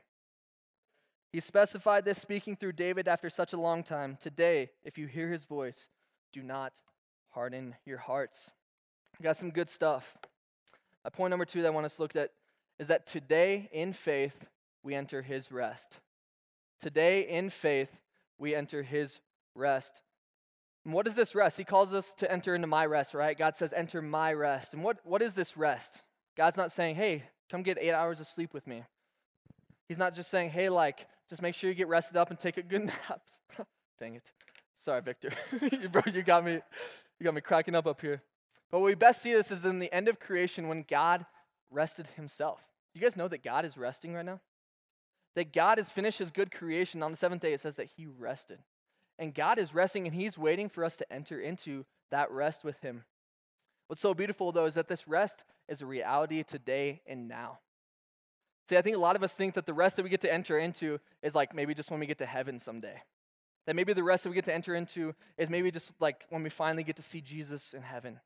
He 1.32 1.40
specified 1.40 2.06
this 2.06 2.20
speaking 2.20 2.56
through 2.56 2.74
David 2.74 3.08
after 3.08 3.30
such 3.30 3.54
a 3.54 3.58
long 3.58 3.84
time. 3.84 4.18
Today, 4.20 4.72
if 4.84 4.98
you 4.98 5.06
hear 5.06 5.30
his 5.30 5.46
voice, 5.46 5.90
do 6.34 6.42
not 6.42 6.74
harden 7.30 7.76
your 7.86 8.00
hearts. 8.00 8.50
We 9.20 9.24
got 9.24 9.38
some 9.38 9.52
good 9.52 9.70
stuff. 9.70 10.18
Point 11.14 11.32
number 11.32 11.46
two 11.46 11.64
that 11.64 11.68
I 11.68 11.72
want 11.72 11.88
us 11.88 11.96
to 11.96 12.04
look 12.04 12.16
at 12.16 12.30
is 12.80 12.88
that 12.88 13.06
today, 13.06 13.70
in 13.72 13.94
faith, 13.94 14.34
we 14.84 14.96
enter 14.96 15.22
his 15.22 15.52
rest. 15.52 15.98
Today, 16.80 17.28
in 17.28 17.50
faith, 17.50 17.90
we 18.38 18.56
enter 18.56 18.82
his 18.82 19.20
rest. 19.54 20.02
And 20.86 20.94
what 20.94 21.06
is 21.08 21.16
this 21.16 21.36
rest? 21.36 21.58
He 21.58 21.66
calls 21.66 21.94
us 21.94 22.14
to 22.14 22.32
enter 22.32 22.56
into 22.56 22.68
my 22.68 22.86
rest, 22.86 23.14
right? 23.14 23.38
God 23.38 23.56
says, 23.56 23.74
enter 23.74 24.02
my 24.02 24.34
rest. 24.34 24.74
And 24.74 24.84
what, 24.84 24.98
what 25.04 25.22
is 25.22 25.34
this 25.34 25.58
rest? 25.58 26.02
God's 26.38 26.56
not 26.56 26.72
saying, 26.72 26.96
hey, 26.96 27.24
come 27.52 27.64
get 27.64 27.78
eight 27.80 27.92
hours 27.92 28.22
of 28.22 28.28
sleep 28.28 28.54
with 28.54 28.66
me. 28.66 28.84
He's 29.90 29.98
not 29.98 30.16
just 30.16 30.32
saying, 30.32 30.52
hey, 30.52 30.70
like, 30.70 31.06
just 31.30 31.42
make 31.42 31.56
sure 31.56 31.70
you 31.70 31.76
get 31.76 31.90
rested 31.90 32.16
up 32.16 32.30
and 32.30 32.40
take 32.40 32.58
a 32.58 32.64
good 32.64 32.86
nap. 32.86 33.22
Dang 34.00 34.16
it. 34.16 34.32
Sorry, 34.74 35.02
Victor. 35.02 35.32
Bro, 35.92 36.04
you 36.14 36.24
got 36.24 36.46
me 36.46 36.60
you 37.20 37.26
got 37.26 37.34
me 37.34 37.42
cracking 37.42 37.76
up 37.76 37.86
up 37.86 38.00
here. 38.00 38.22
But 38.72 38.80
what 38.80 38.86
we 38.86 38.96
best 38.96 39.22
see 39.22 39.34
this 39.34 39.52
is 39.52 39.64
in 39.66 39.80
the 39.80 39.94
end 39.94 40.08
of 40.08 40.20
creation 40.20 40.70
when 40.70 40.86
God 40.88 41.26
rested 41.72 42.08
himself. 42.16 42.60
You 42.94 43.02
guys 43.02 43.16
know 43.16 43.28
that 43.28 43.44
God 43.44 43.66
is 43.66 43.78
resting 43.78 44.14
right 44.14 44.26
now? 44.26 44.40
That 45.36 45.54
God 45.54 45.78
has 45.78 45.92
finished 45.92 46.20
his 46.20 46.32
good 46.32 46.52
creation 46.52 47.04
on 47.04 47.12
the 47.12 47.18
seventh 47.18 47.42
day. 47.42 47.54
It 47.54 47.62
says 47.62 47.76
that 47.76 47.90
he 47.96 48.08
rested. 48.08 48.60
And 49.18 49.34
God 49.34 49.60
is 49.60 49.74
resting 49.74 50.06
and 50.06 50.16
he's 50.16 50.38
waiting 50.38 50.70
for 50.70 50.84
us 50.84 50.98
to 50.98 51.14
enter 51.14 51.40
into 51.40 51.86
that 52.10 52.32
rest 52.32 52.64
with 52.64 52.80
him. 52.82 53.04
What's 53.88 54.02
so 54.02 54.14
beautiful 54.14 54.52
though 54.52 54.66
is 54.66 54.76
that 54.76 54.88
this 54.88 55.08
rest 55.08 55.44
is 55.68 55.82
a 55.82 55.86
reality 55.86 56.44
today 56.44 57.02
and 57.06 57.28
now. 57.28 57.60
See, 58.70 58.78
I 58.78 58.82
think 58.82 58.96
a 58.96 59.00
lot 59.00 59.16
of 59.16 59.24
us 59.24 59.34
think 59.34 59.56
that 59.56 59.66
the 59.66 59.74
rest 59.74 59.96
that 59.96 60.04
we 60.04 60.10
get 60.10 60.22
to 60.22 60.32
enter 60.32 60.60
into 60.60 61.00
is 61.24 61.34
like 61.34 61.56
maybe 61.56 61.74
just 61.74 61.90
when 61.90 62.00
we 62.00 62.06
get 62.06 62.20
to 62.20 62.26
heaven 62.26 62.60
someday. 62.60 63.02
That 63.66 63.76
maybe 63.76 63.94
the 63.94 64.04
rest 64.04 64.24
that 64.24 64.30
we 64.30 64.36
get 64.36 64.46
to 64.46 64.54
enter 64.54 64.76
into 64.76 65.16
is 65.38 65.50
maybe 65.50 65.72
just 65.72 65.92
like 66.00 66.26
when 66.30 66.44
we 66.44 66.50
finally 66.50 66.84
get 66.84 66.96
to 66.98 67.02
see 67.02 67.20
Jesus 67.20 67.74
in 67.74 67.82
heaven. 67.82 68.20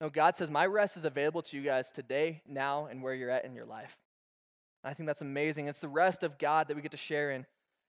No, 0.00 0.10
God 0.10 0.36
says, 0.36 0.50
My 0.50 0.66
rest 0.66 0.96
is 0.96 1.04
available 1.04 1.42
to 1.42 1.56
you 1.56 1.62
guys 1.62 1.90
today, 1.90 2.42
now, 2.46 2.86
and 2.86 3.02
where 3.02 3.14
you're 3.14 3.30
at 3.30 3.44
in 3.44 3.54
your 3.54 3.64
life. 3.64 3.96
I 4.84 4.94
think 4.94 5.06
that's 5.06 5.22
amazing. 5.22 5.68
It's 5.68 5.80
the 5.80 5.88
rest 5.88 6.22
of 6.22 6.38
God 6.38 6.68
that 6.68 6.76
we 6.76 6.82
get 6.82 6.92
to 6.92 6.96
share 6.96 7.30
in. 7.30 7.46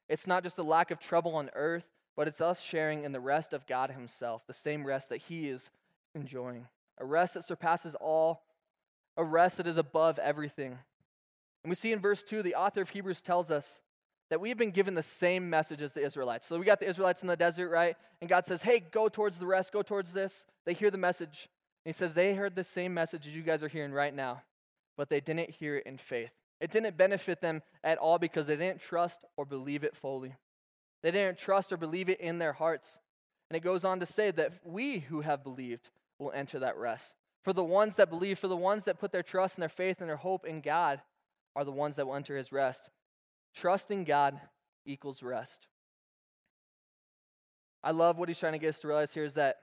It's 0.09 0.25
not 0.25 0.43
just 0.43 0.55
the 0.55 0.63
lack 0.63 0.89
of 0.89 0.99
trouble 0.99 1.35
on 1.35 1.49
earth, 1.53 1.85
but 2.15 2.27
it's 2.27 2.41
us 2.41 2.61
sharing 2.61 3.03
in 3.03 3.11
the 3.11 3.19
rest 3.19 3.53
of 3.53 3.67
God 3.67 3.91
Himself, 3.91 4.47
the 4.47 4.53
same 4.53 4.85
rest 4.85 5.09
that 5.09 5.17
He 5.17 5.47
is 5.47 5.69
enjoying. 6.15 6.67
A 6.97 7.05
rest 7.05 7.35
that 7.35 7.45
surpasses 7.45 7.95
all, 7.99 8.43
a 9.15 9.23
rest 9.23 9.57
that 9.57 9.67
is 9.67 9.77
above 9.77 10.17
everything. 10.17 10.77
And 11.63 11.69
we 11.69 11.75
see 11.75 11.91
in 11.91 11.99
verse 11.99 12.23
2, 12.23 12.41
the 12.41 12.55
author 12.55 12.81
of 12.81 12.89
Hebrews 12.89 13.21
tells 13.21 13.51
us 13.51 13.81
that 14.29 14.41
we 14.41 14.49
have 14.49 14.57
been 14.57 14.71
given 14.71 14.93
the 14.93 15.03
same 15.03 15.49
message 15.49 15.81
as 15.81 15.93
the 15.93 16.03
Israelites. 16.03 16.47
So 16.47 16.57
we 16.57 16.65
got 16.65 16.79
the 16.79 16.89
Israelites 16.89 17.21
in 17.21 17.27
the 17.27 17.37
desert, 17.37 17.69
right? 17.69 17.95
And 18.21 18.29
God 18.29 18.45
says, 18.45 18.61
hey, 18.61 18.79
go 18.79 19.07
towards 19.07 19.37
the 19.37 19.45
rest, 19.45 19.71
go 19.71 19.81
towards 19.81 20.11
this. 20.11 20.45
They 20.65 20.73
hear 20.73 20.91
the 20.91 20.97
message. 20.97 21.49
He 21.87 21.93
says, 21.93 22.13
they 22.13 22.33
heard 22.33 22.53
the 22.53 22.65
same 22.65 22.93
message 22.93 23.27
as 23.27 23.33
you 23.33 23.41
guys 23.41 23.63
are 23.63 23.69
hearing 23.69 23.93
right 23.93 24.13
now, 24.13 24.41
but 24.97 25.07
they 25.07 25.21
didn't 25.21 25.51
hear 25.51 25.77
it 25.77 25.85
in 25.85 25.97
faith. 25.97 26.31
It 26.59 26.69
didn't 26.69 26.97
benefit 26.97 27.39
them 27.39 27.61
at 27.81 27.97
all 27.97 28.19
because 28.19 28.45
they 28.45 28.57
didn't 28.57 28.81
trust 28.81 29.21
or 29.37 29.45
believe 29.45 29.85
it 29.85 29.95
fully. 29.95 30.35
They 31.01 31.11
didn't 31.11 31.37
trust 31.37 31.71
or 31.71 31.77
believe 31.77 32.09
it 32.09 32.19
in 32.19 32.39
their 32.39 32.51
hearts. 32.51 32.99
And 33.49 33.55
it 33.55 33.61
goes 33.61 33.85
on 33.85 34.01
to 34.01 34.05
say 34.05 34.31
that 34.31 34.51
we 34.65 34.99
who 34.99 35.21
have 35.21 35.45
believed 35.45 35.89
will 36.19 36.33
enter 36.33 36.59
that 36.59 36.75
rest. 36.75 37.13
For 37.45 37.53
the 37.53 37.63
ones 37.63 37.95
that 37.95 38.09
believe, 38.09 38.37
for 38.37 38.49
the 38.49 38.57
ones 38.57 38.83
that 38.83 38.99
put 38.99 39.13
their 39.13 39.23
trust 39.23 39.55
and 39.55 39.61
their 39.61 39.69
faith 39.69 40.01
and 40.01 40.09
their 40.09 40.17
hope 40.17 40.45
in 40.45 40.59
God, 40.59 41.01
are 41.55 41.63
the 41.63 41.71
ones 41.71 41.95
that 41.95 42.05
will 42.05 42.15
enter 42.15 42.35
his 42.35 42.51
rest. 42.51 42.89
Trusting 43.55 43.99
in 43.99 44.03
God 44.03 44.37
equals 44.85 45.23
rest. 45.23 45.67
I 47.81 47.91
love 47.91 48.17
what 48.17 48.27
he's 48.27 48.39
trying 48.39 48.51
to 48.51 48.59
get 48.59 48.71
us 48.71 48.79
to 48.81 48.89
realize 48.89 49.13
here 49.13 49.23
is 49.23 49.35
that 49.35 49.55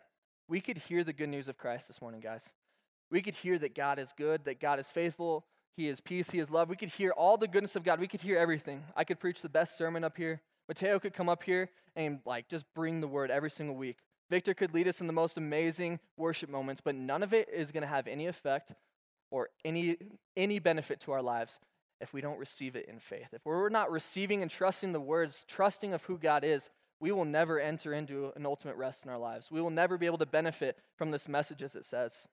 we 0.49 0.61
could 0.61 0.79
hear 0.79 1.05
the 1.05 1.13
good 1.13 1.29
news 1.29 1.49
of 1.49 1.59
Christ 1.59 1.89
this 1.89 2.01
morning, 2.01 2.21
guys. 2.21 2.53
We 3.11 3.23
could 3.23 3.35
hear 3.35 3.59
that 3.59 3.75
God 3.75 3.99
is 3.99 4.13
good, 4.17 4.45
that 4.45 4.61
God 4.61 4.79
is 4.79 4.89
faithful, 4.89 5.45
He 5.77 5.89
is 5.89 6.01
peace, 6.01 6.31
He 6.31 6.39
is 6.39 6.51
love. 6.51 6.69
We 6.69 6.77
could 6.77 6.91
hear 6.91 7.11
all 7.11 7.37
the 7.37 7.49
goodness 7.49 7.77
of 7.77 7.85
God. 7.85 8.01
We 8.01 8.09
could 8.09 8.21
hear 8.21 8.39
everything. 8.39 8.83
I 8.97 9.05
could 9.05 9.21
preach 9.21 9.43
the 9.43 9.49
best 9.49 9.79
sermon 9.79 10.05
up 10.05 10.17
here. 10.17 10.41
Mateo 10.69 10.99
could 10.99 11.15
come 11.15 11.29
up 11.29 11.43
here 11.43 11.71
and 11.97 12.21
like 12.25 12.49
just 12.49 12.65
bring 12.75 13.01
the 13.01 13.09
word 13.09 13.31
every 13.31 13.51
single 13.51 13.77
week. 13.77 13.99
Victor 14.31 14.55
could 14.55 14.73
lead 14.73 14.89
us 14.89 15.01
in 15.01 15.07
the 15.07 15.13
most 15.13 15.37
amazing 15.37 16.01
worship 16.17 16.49
moments, 16.49 16.81
but 16.81 16.95
none 16.95 17.23
of 17.23 17.35
it 17.35 17.49
is 17.51 17.71
going 17.71 17.83
to 17.83 17.89
have 17.89 18.07
any 18.07 18.27
effect 18.27 18.73
or 19.31 19.51
any 19.65 19.97
any 20.37 20.59
benefit 20.59 21.01
to 21.01 21.13
our 21.13 21.23
lives 21.23 21.59
if 22.01 22.13
we 22.13 22.21
don't 22.21 22.39
receive 22.39 22.77
it 22.77 22.87
in 22.89 22.99
faith. 22.99 23.29
If 23.33 23.45
we're 23.45 23.69
not 23.69 23.91
receiving 23.91 24.43
and 24.43 24.51
trusting 24.51 24.93
the 24.93 25.01
words, 25.01 25.45
trusting 25.49 25.93
of 25.93 26.03
who 26.05 26.19
God 26.19 26.45
is, 26.45 26.71
we 27.01 27.13
will 27.13 27.25
never 27.25 27.61
enter 27.61 27.93
into 27.93 28.33
an 28.37 28.47
ultimate 28.47 28.77
rest 28.77 29.05
in 29.05 29.11
our 29.11 29.19
lives. 29.19 29.51
We 29.51 29.61
will 29.61 29.71
never 29.71 29.99
be 29.99 30.07
able 30.07 30.19
to 30.19 30.27
benefit 30.27 30.79
from 30.97 31.11
this 31.11 31.29
message 31.29 31.63
as 31.63 31.75
it 31.75 31.85
says. 31.85 32.29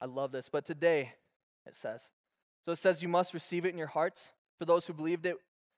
I 0.00 0.06
love 0.06 0.32
this. 0.32 0.48
But 0.48 0.64
today, 0.64 1.12
it 1.66 1.76
says. 1.76 2.10
So 2.64 2.72
it 2.72 2.78
says 2.78 3.02
you 3.02 3.08
must 3.08 3.34
receive 3.34 3.64
it 3.64 3.70
in 3.70 3.78
your 3.78 3.86
hearts 3.86 4.32
for 4.58 4.64
those 4.64 4.86
who 4.86 4.92
believed 4.92 5.26
it, 5.26 5.36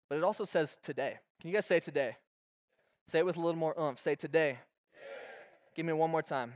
but 0.09 0.17
it 0.17 0.25
also 0.25 0.45
says 0.45 0.79
today. 0.83 1.17
Can 1.41 1.51
you 1.51 1.55
guys 1.55 1.67
say 1.67 1.81
today? 1.81 2.17
Say 3.09 3.21
it 3.21 3.27
with 3.27 3.37
a 3.37 3.41
little 3.41 3.59
more 3.59 3.79
oomph. 3.79 4.01
Say 4.01 4.15
today. 4.15 4.59
Give 5.75 5.87
me 5.87 5.93
one 5.93 6.11
more 6.11 6.23
time. 6.23 6.55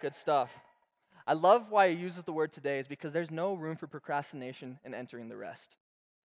Good 0.00 0.14
stuff. 0.14 0.50
I 1.26 1.32
love 1.32 1.70
why 1.70 1.90
he 1.90 1.96
uses 1.96 2.24
the 2.24 2.32
word 2.32 2.52
today 2.52 2.78
is 2.78 2.86
because 2.86 3.12
there's 3.12 3.30
no 3.30 3.54
room 3.54 3.76
for 3.76 3.86
procrastination 3.86 4.78
in 4.84 4.94
entering 4.94 5.28
the 5.28 5.36
rest. 5.36 5.76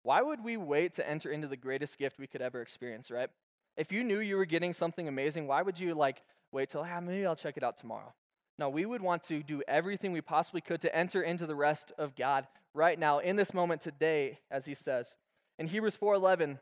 Why 0.09 0.23
would 0.23 0.43
we 0.43 0.57
wait 0.57 0.95
to 0.95 1.07
enter 1.07 1.31
into 1.31 1.49
the 1.49 1.57
greatest 1.59 1.99
gift 1.99 2.19
we 2.19 2.27
could 2.27 2.41
ever 2.41 2.63
experience, 2.63 3.11
right? 3.11 3.29
If 3.77 3.93
you 3.93 4.03
knew 4.03 4.21
you 4.21 4.39
were 4.39 4.47
getting 4.47 4.73
something 4.73 5.07
amazing, 5.07 5.47
why 5.47 5.61
would 5.61 5.79
you 5.79 5.95
like 5.95 6.23
wait 6.51 6.71
till, 6.71 6.81
ah, 6.81 6.99
maybe 6.99 7.27
I'll 7.27 7.37
check 7.37 7.59
it 7.59 7.63
out 7.63 7.77
tomorrow. 7.77 8.15
No, 8.59 8.71
we 8.71 8.87
would 8.87 9.03
want 9.03 9.23
to 9.25 9.43
do 9.43 9.63
everything 9.69 10.13
we 10.13 10.23
possibly 10.23 10.63
could 10.63 10.81
to 10.81 10.97
enter 10.97 11.21
into 11.21 11.45
the 11.45 11.55
rest 11.55 11.93
of 11.99 12.17
God 12.17 12.47
right 12.73 12.99
now, 12.99 13.19
in 13.19 13.37
this 13.37 13.53
moment 13.53 13.83
today, 13.83 14.39
as 14.51 14.65
he 14.65 14.73
says. 14.73 15.19
In 15.59 15.67
Hebrews 15.67 15.99
4:11, 15.99 16.59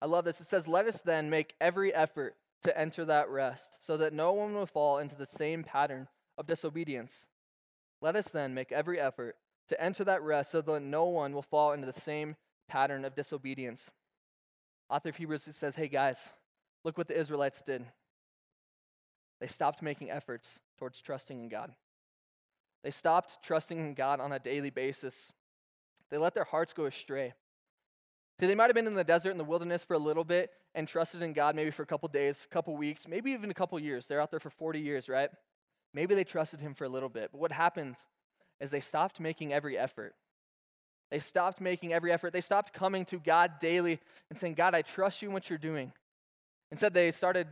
I 0.00 0.06
love 0.06 0.24
this. 0.24 0.40
It 0.40 0.46
says, 0.46 0.68
"Let 0.68 0.86
us 0.86 1.00
then 1.00 1.28
make 1.28 1.56
every 1.60 1.92
effort 1.92 2.36
to 2.62 2.78
enter 2.78 3.04
that 3.06 3.28
rest, 3.28 3.84
so 3.84 3.96
that 3.96 4.12
no 4.12 4.32
one 4.32 4.54
will 4.54 4.66
fall 4.66 4.98
into 4.98 5.16
the 5.16 5.26
same 5.26 5.64
pattern 5.64 6.06
of 6.38 6.46
disobedience. 6.46 7.26
Let 8.00 8.14
us 8.14 8.28
then 8.28 8.54
make 8.54 8.70
every 8.70 9.00
effort 9.00 9.36
to 9.66 9.80
enter 9.82 10.04
that 10.04 10.22
rest, 10.22 10.52
so 10.52 10.60
that 10.60 10.80
no 10.80 11.06
one 11.06 11.32
will 11.32 11.42
fall 11.42 11.72
into 11.72 11.86
the 11.86 11.92
same 11.92 12.36
pattern 12.68 13.04
of 13.04 13.14
disobedience." 13.14 13.90
Author 14.88 15.10
of 15.10 15.16
Hebrews 15.16 15.44
says, 15.54 15.76
"Hey 15.76 15.88
guys, 15.88 16.30
look 16.84 16.98
what 16.98 17.08
the 17.08 17.18
Israelites 17.18 17.62
did. 17.62 17.90
They 19.40 19.46
stopped 19.46 19.82
making 19.82 20.10
efforts 20.10 20.60
towards 20.78 21.00
trusting 21.00 21.38
in 21.38 21.48
God. 21.48 21.74
They 22.82 22.90
stopped 22.90 23.42
trusting 23.42 23.78
in 23.78 23.94
God 23.94 24.20
on 24.20 24.32
a 24.32 24.38
daily 24.38 24.70
basis. 24.70 25.32
They 26.10 26.18
let 26.18 26.34
their 26.34 26.44
hearts 26.44 26.72
go 26.72 26.84
astray. 26.84 27.34
See, 28.38 28.46
they 28.46 28.54
might 28.54 28.66
have 28.66 28.74
been 28.74 28.86
in 28.86 28.94
the 28.94 29.04
desert 29.04 29.30
in 29.30 29.38
the 29.38 29.44
wilderness 29.44 29.84
for 29.84 29.94
a 29.94 29.98
little 29.98 30.24
bit 30.24 30.50
and 30.74 30.86
trusted 30.86 31.22
in 31.22 31.32
God 31.32 31.54
maybe 31.54 31.70
for 31.70 31.82
a 31.82 31.86
couple 31.86 32.08
days, 32.08 32.44
a 32.44 32.52
couple 32.52 32.76
weeks, 32.76 33.06
maybe 33.08 33.30
even 33.30 33.50
a 33.50 33.54
couple 33.54 33.78
years. 33.78 34.06
They're 34.06 34.20
out 34.20 34.30
there 34.30 34.40
for 34.40 34.50
40 34.50 34.80
years, 34.80 35.08
right? 35.08 35.30
Maybe 35.92 36.14
they 36.14 36.24
trusted 36.24 36.60
Him 36.60 36.74
for 36.74 36.84
a 36.84 36.88
little 36.88 37.08
bit. 37.08 37.30
But 37.32 37.40
what 37.40 37.52
happens 37.52 38.08
is 38.60 38.70
they 38.70 38.80
stopped 38.80 39.20
making 39.20 39.52
every 39.52 39.78
effort. 39.78 40.14
They 41.10 41.18
stopped 41.18 41.60
making 41.60 41.92
every 41.92 42.10
effort. 42.12 42.32
They 42.32 42.40
stopped 42.40 42.72
coming 42.72 43.04
to 43.06 43.18
God 43.18 43.58
daily 43.60 44.00
and 44.30 44.38
saying, 44.38 44.54
God, 44.54 44.74
I 44.74 44.82
trust 44.82 45.22
you 45.22 45.28
in 45.28 45.34
what 45.34 45.48
you're 45.48 45.58
doing. 45.58 45.92
Instead, 46.70 46.94
they 46.94 47.10
started 47.10 47.46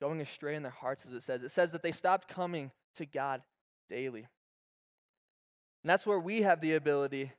going 0.00 0.20
astray 0.20 0.54
in 0.54 0.62
their 0.62 0.72
hearts, 0.72 1.06
as 1.06 1.12
it 1.14 1.22
says. 1.22 1.42
It 1.42 1.50
says 1.50 1.72
that 1.72 1.82
they 1.82 1.92
stopped 1.92 2.28
coming 2.28 2.70
to 2.96 3.06
God 3.06 3.42
daily. 3.88 4.26
And 5.82 5.90
that's 5.90 6.06
where 6.06 6.18
we 6.18 6.42
have 6.42 6.60
the 6.60 6.74
ability 6.74 7.32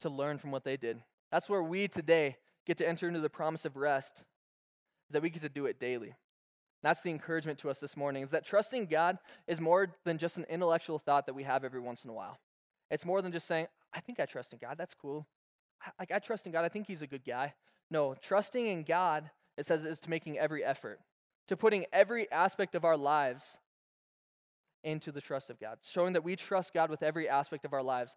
to 0.00 0.10
learn 0.10 0.38
from 0.38 0.50
what 0.50 0.64
they 0.64 0.76
did. 0.76 1.00
That's 1.30 1.48
where 1.48 1.62
we 1.62 1.88
today 1.88 2.36
get 2.66 2.76
to 2.78 2.88
enter 2.88 3.08
into 3.08 3.20
the 3.20 3.30
promise 3.30 3.64
of 3.64 3.76
rest, 3.76 4.18
is 4.18 5.12
that 5.12 5.22
we 5.22 5.30
get 5.30 5.42
to 5.42 5.48
do 5.48 5.66
it 5.66 5.78
daily. 5.78 6.08
And 6.08 6.14
that's 6.82 7.02
the 7.02 7.10
encouragement 7.10 7.58
to 7.60 7.70
us 7.70 7.78
this 7.78 7.96
morning, 7.96 8.22
is 8.22 8.30
that 8.32 8.44
trusting 8.44 8.86
God 8.86 9.18
is 9.46 9.60
more 9.60 9.88
than 10.04 10.18
just 10.18 10.36
an 10.36 10.44
intellectual 10.50 10.98
thought 10.98 11.26
that 11.26 11.34
we 11.34 11.44
have 11.44 11.64
every 11.64 11.80
once 11.80 12.04
in 12.04 12.10
a 12.10 12.14
while. 12.14 12.38
It's 12.90 13.06
more 13.06 13.22
than 13.22 13.32
just 13.32 13.46
saying, 13.46 13.68
I 13.94 14.00
think 14.00 14.20
I 14.20 14.26
trust 14.26 14.52
in 14.52 14.58
God. 14.58 14.76
That's 14.76 14.94
cool. 14.94 15.26
Like, 15.98 16.10
I 16.10 16.18
trust 16.18 16.46
in 16.46 16.52
God. 16.52 16.64
I 16.64 16.68
think 16.68 16.86
He's 16.86 17.02
a 17.02 17.06
good 17.06 17.24
guy. 17.24 17.54
No, 17.90 18.14
trusting 18.14 18.66
in 18.66 18.82
God, 18.82 19.30
it 19.56 19.66
says, 19.66 19.84
is 19.84 20.00
to 20.00 20.10
making 20.10 20.38
every 20.38 20.64
effort, 20.64 21.00
to 21.48 21.56
putting 21.56 21.86
every 21.92 22.30
aspect 22.32 22.74
of 22.74 22.84
our 22.84 22.96
lives 22.96 23.58
into 24.82 25.12
the 25.12 25.20
trust 25.20 25.50
of 25.50 25.60
God, 25.60 25.78
showing 25.82 26.12
that 26.14 26.24
we 26.24 26.36
trust 26.36 26.74
God 26.74 26.90
with 26.90 27.02
every 27.02 27.28
aspect 27.28 27.64
of 27.64 27.72
our 27.72 27.82
lives. 27.82 28.16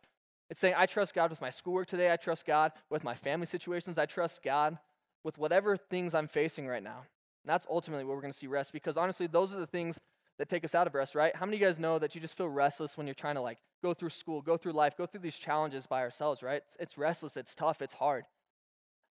It's 0.49 0.59
saying, 0.59 0.75
I 0.77 0.85
trust 0.85 1.13
God 1.13 1.29
with 1.29 1.41
my 1.41 1.49
schoolwork 1.49 1.87
today. 1.87 2.11
I 2.11 2.15
trust 2.15 2.45
God 2.45 2.71
with 2.89 3.03
my 3.03 3.15
family 3.15 3.45
situations. 3.45 3.97
I 3.97 4.05
trust 4.05 4.43
God 4.43 4.77
with 5.23 5.37
whatever 5.37 5.75
things 5.75 6.13
I'm 6.13 6.27
facing 6.27 6.67
right 6.67 6.83
now. 6.83 6.99
And 7.43 7.49
that's 7.53 7.67
ultimately 7.69 8.05
what 8.05 8.15
we're 8.15 8.21
going 8.21 8.33
to 8.33 8.37
see 8.37 8.47
rest 8.47 8.73
because 8.73 8.97
honestly, 8.97 9.27
those 9.27 9.53
are 9.53 9.59
the 9.59 9.67
things 9.67 9.99
that 10.37 10.49
take 10.49 10.63
us 10.63 10.75
out 10.75 10.87
of 10.87 10.93
rest, 10.93 11.15
right? 11.15 11.35
How 11.35 11.45
many 11.45 11.57
of 11.57 11.61
you 11.61 11.67
guys 11.67 11.79
know 11.79 11.97
that 11.99 12.13
you 12.13 12.21
just 12.21 12.37
feel 12.37 12.49
restless 12.49 12.97
when 12.97 13.07
you're 13.07 13.15
trying 13.15 13.35
to 13.35 13.41
like 13.41 13.57
go 13.83 13.93
through 13.93 14.09
school, 14.09 14.41
go 14.41 14.57
through 14.57 14.73
life, 14.73 14.95
go 14.97 15.05
through 15.05 15.21
these 15.21 15.37
challenges 15.37 15.87
by 15.87 16.01
ourselves, 16.01 16.43
right? 16.43 16.61
It's, 16.65 16.77
it's 16.79 16.97
restless, 16.97 17.37
it's 17.37 17.55
tough, 17.55 17.81
it's 17.81 17.93
hard. 17.93 18.25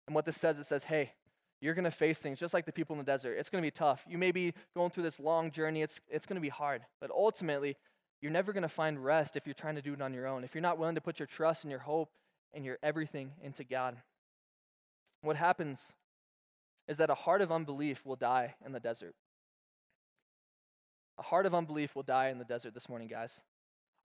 And 0.08 0.16
what 0.16 0.26
this 0.26 0.38
says, 0.38 0.58
it 0.58 0.66
says, 0.66 0.84
hey, 0.84 1.12
you're 1.62 1.74
going 1.74 1.86
to 1.86 1.92
face 1.92 2.20
things 2.20 2.40
just 2.40 2.54
like 2.54 2.66
the 2.66 2.72
people 2.72 2.94
in 2.94 2.98
the 2.98 3.04
desert. 3.04 3.36
It's 3.38 3.50
going 3.50 3.62
to 3.62 3.66
be 3.66 3.72
tough. 3.72 4.02
You 4.08 4.18
may 4.18 4.32
be 4.32 4.54
going 4.76 4.92
through 4.92 5.04
this 5.04 5.20
long 5.20 5.52
journey. 5.52 5.82
It's, 5.82 6.00
it's 6.10 6.26
going 6.26 6.36
to 6.36 6.42
be 6.42 6.50
hard. 6.50 6.82
But 7.02 7.12
ultimately, 7.12 7.76
you're 8.22 8.32
never 8.32 8.54
going 8.54 8.64
to 8.64 8.70
find 8.70 9.04
rest 9.04 9.36
if 9.36 9.46
you're 9.46 9.54
trying 9.54 9.76
to 9.76 9.82
do 9.82 9.94
it 9.94 10.02
on 10.02 10.14
your 10.14 10.26
own, 10.26 10.44
if 10.44 10.56
you're 10.56 10.62
not 10.62 10.78
willing 10.78 10.96
to 10.96 11.02
put 11.02 11.20
your 11.20 11.28
trust 11.28 11.64
and 11.64 11.72
your 11.72 11.82
hope 11.82 12.10
and 12.54 12.66
your 12.66 12.78
everything 12.82 13.32
into 13.44 13.64
God. 13.64 13.98
What 15.22 15.36
happens 15.36 15.94
is 16.88 16.98
that 16.98 17.10
a 17.10 17.16
heart 17.16 17.42
of 17.42 17.52
unbelief 17.52 18.06
will 18.06 18.16
die 18.16 18.56
in 18.66 18.72
the 18.72 18.80
desert. 18.80 19.14
A 21.20 21.24
heart 21.24 21.46
of 21.46 21.54
unbelief 21.54 21.96
will 21.96 22.04
die 22.04 22.30
in 22.30 22.40
the 22.40 22.46
desert 22.46 22.74
this 22.74 22.88
morning, 22.88 23.10
guys. 23.10 23.44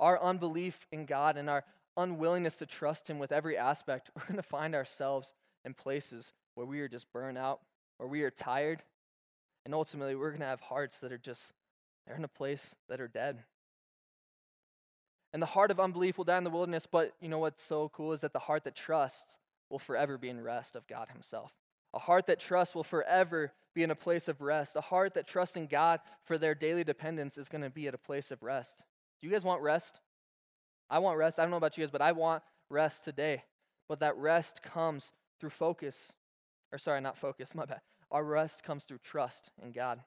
Our 0.01 0.21
unbelief 0.21 0.87
in 0.91 1.07
God 1.07 1.37
and 1.37 1.49
our 1.49 1.65
unwillingness 1.97 2.57
to 2.57 2.67
trust 2.67 3.09
Him 3.09 3.21
with 3.21 3.31
every 3.31 3.57
aspect, 3.57 4.11
we're 4.17 4.25
going 4.25 4.37
to 4.37 4.43
find 4.43 4.75
ourselves 4.75 5.33
in 5.65 5.75
places 5.75 6.33
where 6.57 6.67
we 6.67 6.81
are 6.81 6.89
just 6.89 7.13
burned 7.13 7.39
out, 7.39 7.61
where 7.99 8.09
we 8.09 8.23
are 8.23 8.31
tired, 8.31 8.83
and 9.65 9.75
ultimately 9.75 10.17
we're 10.17 10.31
going 10.31 10.41
to 10.41 10.47
have 10.47 10.61
hearts 10.61 10.99
that 11.01 11.13
are 11.13 11.19
just, 11.19 11.53
they're 12.07 12.17
in 12.17 12.25
a 12.25 12.29
place 12.29 12.75
that 12.89 13.01
are 13.01 13.09
dead. 13.09 13.45
And 15.33 15.41
the 15.41 15.47
heart 15.47 15.71
of 15.71 15.81
unbelief 15.81 16.19
will 16.19 16.25
die 16.25 16.39
in 16.39 16.45
the 16.45 16.51
wilderness, 16.51 16.87
but 16.87 17.15
you 17.21 17.29
know 17.29 17.39
what's 17.39 17.63
so 17.63 17.89
cool 17.89 18.13
is 18.13 18.21
that 18.21 18.33
the 18.33 18.39
heart 18.41 18.65
that 18.65 18.77
trusts 18.77 19.39
will 19.71 19.79
forever 19.79 20.19
be 20.19 20.29
in 20.29 20.41
rest 20.41 20.77
of 20.77 20.87
God 20.87 21.09
Himself. 21.13 21.53
A 21.95 21.99
heart 21.99 22.27
that 22.27 22.41
trusts 22.41 22.75
will 22.75 22.85
forever 22.85 23.53
be 23.75 23.85
in 23.85 23.91
a 23.91 23.97
place 23.97 24.29
of 24.29 24.41
rest. 24.41 24.75
A 24.75 24.81
heart 24.81 25.15
that 25.15 25.29
trusts 25.29 25.57
in 25.57 25.67
God 25.67 26.01
for 26.25 26.37
their 26.37 26.55
daily 26.55 26.83
dependence 26.85 27.39
is 27.39 27.49
going 27.49 27.63
to 27.63 27.71
be 27.71 27.87
at 27.87 27.95
a 27.95 27.99
place 27.99 28.33
of 28.33 28.43
rest. 28.43 28.83
Do 29.21 29.29
you 29.29 29.33
guys 29.33 29.45
want 29.45 29.63
rest? 29.63 30.01
I 30.91 30.99
want 30.99 31.19
rest. 31.19 31.39
I 31.39 31.43
don't 31.43 31.53
know 31.53 31.57
about 31.57 31.79
you 31.79 31.85
guys, 31.85 31.93
but 31.93 32.03
I 32.03 32.13
want 32.13 32.43
rest 32.69 33.05
today. 33.05 33.45
But 33.89 34.01
that 34.01 34.17
rest 34.17 34.63
comes 34.63 35.13
through 35.39 35.51
focus. 35.51 36.13
Or, 36.73 36.79
sorry, 36.79 37.01
not 37.01 37.17
focus, 37.17 37.55
my 37.55 37.65
bad. 37.65 37.81
Our 38.11 38.25
rest 38.25 38.65
comes 38.65 38.85
through 38.85 38.99
trust 38.99 39.51
in 39.63 39.73
God. 39.73 40.01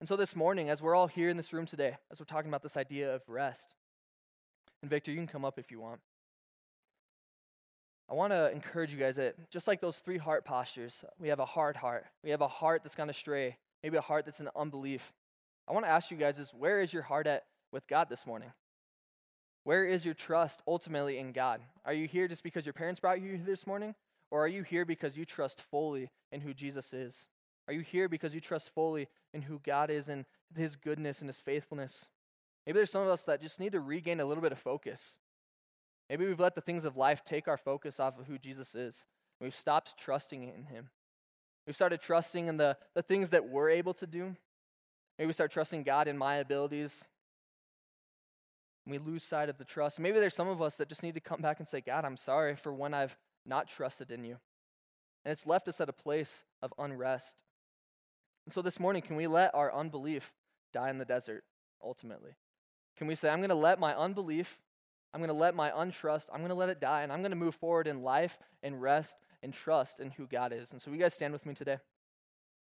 And 0.00 0.08
so, 0.08 0.16
this 0.16 0.34
morning, 0.34 0.70
as 0.70 0.82
we're 0.82 0.94
all 0.94 1.06
here 1.06 1.28
in 1.28 1.36
this 1.36 1.52
room 1.52 1.66
today, 1.66 1.96
as 2.10 2.18
we're 2.18 2.26
talking 2.26 2.50
about 2.50 2.62
this 2.62 2.76
idea 2.76 3.14
of 3.14 3.22
rest, 3.28 3.74
and 4.82 4.90
Victor, 4.90 5.12
you 5.12 5.16
can 5.16 5.28
come 5.28 5.44
up 5.44 5.58
if 5.58 5.70
you 5.70 5.80
want. 5.80 6.00
I 8.12 8.14
want 8.14 8.34
to 8.34 8.52
encourage 8.52 8.92
you 8.92 8.98
guys 8.98 9.16
that 9.16 9.50
just 9.50 9.66
like 9.66 9.80
those 9.80 9.96
three 9.96 10.18
heart 10.18 10.44
postures, 10.44 11.02
we 11.18 11.28
have 11.28 11.38
a 11.38 11.46
hard 11.46 11.76
heart. 11.76 12.04
We 12.22 12.28
have 12.28 12.42
a 12.42 12.48
heart 12.48 12.82
that's 12.82 12.94
gone 12.94 13.08
astray, 13.08 13.56
maybe 13.82 13.96
a 13.96 14.02
heart 14.02 14.26
that's 14.26 14.38
in 14.38 14.50
unbelief. 14.54 15.14
I 15.66 15.72
want 15.72 15.86
to 15.86 15.90
ask 15.90 16.10
you 16.10 16.18
guys 16.18 16.38
is 16.38 16.52
where 16.52 16.82
is 16.82 16.92
your 16.92 17.04
heart 17.04 17.26
at 17.26 17.46
with 17.72 17.86
God 17.86 18.10
this 18.10 18.26
morning? 18.26 18.52
Where 19.64 19.86
is 19.86 20.04
your 20.04 20.12
trust 20.12 20.60
ultimately 20.68 21.16
in 21.16 21.32
God? 21.32 21.62
Are 21.86 21.94
you 21.94 22.06
here 22.06 22.28
just 22.28 22.42
because 22.42 22.66
your 22.66 22.74
parents 22.74 23.00
brought 23.00 23.22
you 23.22 23.30
here 23.30 23.46
this 23.46 23.66
morning? 23.66 23.94
Or 24.30 24.44
are 24.44 24.48
you 24.48 24.62
here 24.62 24.84
because 24.84 25.16
you 25.16 25.24
trust 25.24 25.62
fully 25.70 26.10
in 26.32 26.42
who 26.42 26.52
Jesus 26.52 26.92
is? 26.92 27.28
Are 27.66 27.72
you 27.72 27.80
here 27.80 28.10
because 28.10 28.34
you 28.34 28.42
trust 28.42 28.74
fully 28.74 29.08
in 29.32 29.40
who 29.40 29.58
God 29.64 29.88
is 29.88 30.10
and 30.10 30.26
his 30.54 30.76
goodness 30.76 31.20
and 31.20 31.30
his 31.30 31.40
faithfulness? 31.40 32.10
Maybe 32.66 32.76
there's 32.76 32.90
some 32.90 33.04
of 33.04 33.08
us 33.08 33.24
that 33.24 33.40
just 33.40 33.58
need 33.58 33.72
to 33.72 33.80
regain 33.80 34.20
a 34.20 34.26
little 34.26 34.42
bit 34.42 34.52
of 34.52 34.58
focus. 34.58 35.16
Maybe 36.12 36.26
we've 36.26 36.38
let 36.38 36.54
the 36.54 36.60
things 36.60 36.84
of 36.84 36.98
life 36.98 37.24
take 37.24 37.48
our 37.48 37.56
focus 37.56 37.98
off 37.98 38.18
of 38.18 38.26
who 38.26 38.36
Jesus 38.36 38.74
is. 38.74 39.06
We've 39.40 39.54
stopped 39.54 39.94
trusting 39.98 40.42
in 40.42 40.64
him. 40.64 40.90
We've 41.66 41.74
started 41.74 42.02
trusting 42.02 42.48
in 42.48 42.58
the, 42.58 42.76
the 42.94 43.00
things 43.00 43.30
that 43.30 43.48
we're 43.48 43.70
able 43.70 43.94
to 43.94 44.06
do. 44.06 44.36
Maybe 45.18 45.28
we 45.28 45.32
start 45.32 45.52
trusting 45.52 45.84
God 45.84 46.08
in 46.08 46.18
my 46.18 46.36
abilities. 46.36 47.08
We 48.86 48.98
lose 48.98 49.22
sight 49.22 49.48
of 49.48 49.56
the 49.56 49.64
trust. 49.64 50.00
Maybe 50.00 50.20
there's 50.20 50.34
some 50.34 50.48
of 50.48 50.60
us 50.60 50.76
that 50.76 50.90
just 50.90 51.02
need 51.02 51.14
to 51.14 51.20
come 51.20 51.40
back 51.40 51.60
and 51.60 51.66
say, 51.66 51.80
God, 51.80 52.04
I'm 52.04 52.18
sorry 52.18 52.56
for 52.56 52.74
when 52.74 52.92
I've 52.92 53.16
not 53.46 53.68
trusted 53.68 54.10
in 54.10 54.22
you. 54.22 54.36
And 55.24 55.32
it's 55.32 55.46
left 55.46 55.66
us 55.66 55.80
at 55.80 55.88
a 55.88 55.94
place 55.94 56.44
of 56.60 56.74
unrest. 56.78 57.42
And 58.44 58.52
so 58.52 58.60
this 58.60 58.78
morning, 58.78 59.00
can 59.00 59.16
we 59.16 59.26
let 59.26 59.54
our 59.54 59.74
unbelief 59.74 60.30
die 60.74 60.90
in 60.90 60.98
the 60.98 61.06
desert 61.06 61.44
ultimately? 61.82 62.32
Can 62.98 63.06
we 63.06 63.14
say, 63.14 63.30
I'm 63.30 63.38
going 63.38 63.48
to 63.48 63.54
let 63.54 63.80
my 63.80 63.96
unbelief, 63.96 64.58
I'm 65.12 65.20
going 65.20 65.28
to 65.28 65.34
let 65.34 65.54
my 65.54 65.70
untrust, 65.70 66.28
I'm 66.32 66.38
going 66.38 66.48
to 66.48 66.54
let 66.54 66.68
it 66.68 66.80
die, 66.80 67.02
and 67.02 67.12
I'm 67.12 67.20
going 67.20 67.32
to 67.32 67.36
move 67.36 67.54
forward 67.54 67.86
in 67.86 68.02
life 68.02 68.38
and 68.62 68.80
rest 68.80 69.16
and 69.42 69.52
trust 69.52 70.00
in 70.00 70.10
who 70.10 70.26
God 70.26 70.52
is? 70.52 70.72
And 70.72 70.80
so, 70.80 70.90
you 70.90 70.98
guys 70.98 71.14
stand 71.14 71.32
with 71.32 71.44
me 71.44 71.54
today? 71.54 71.78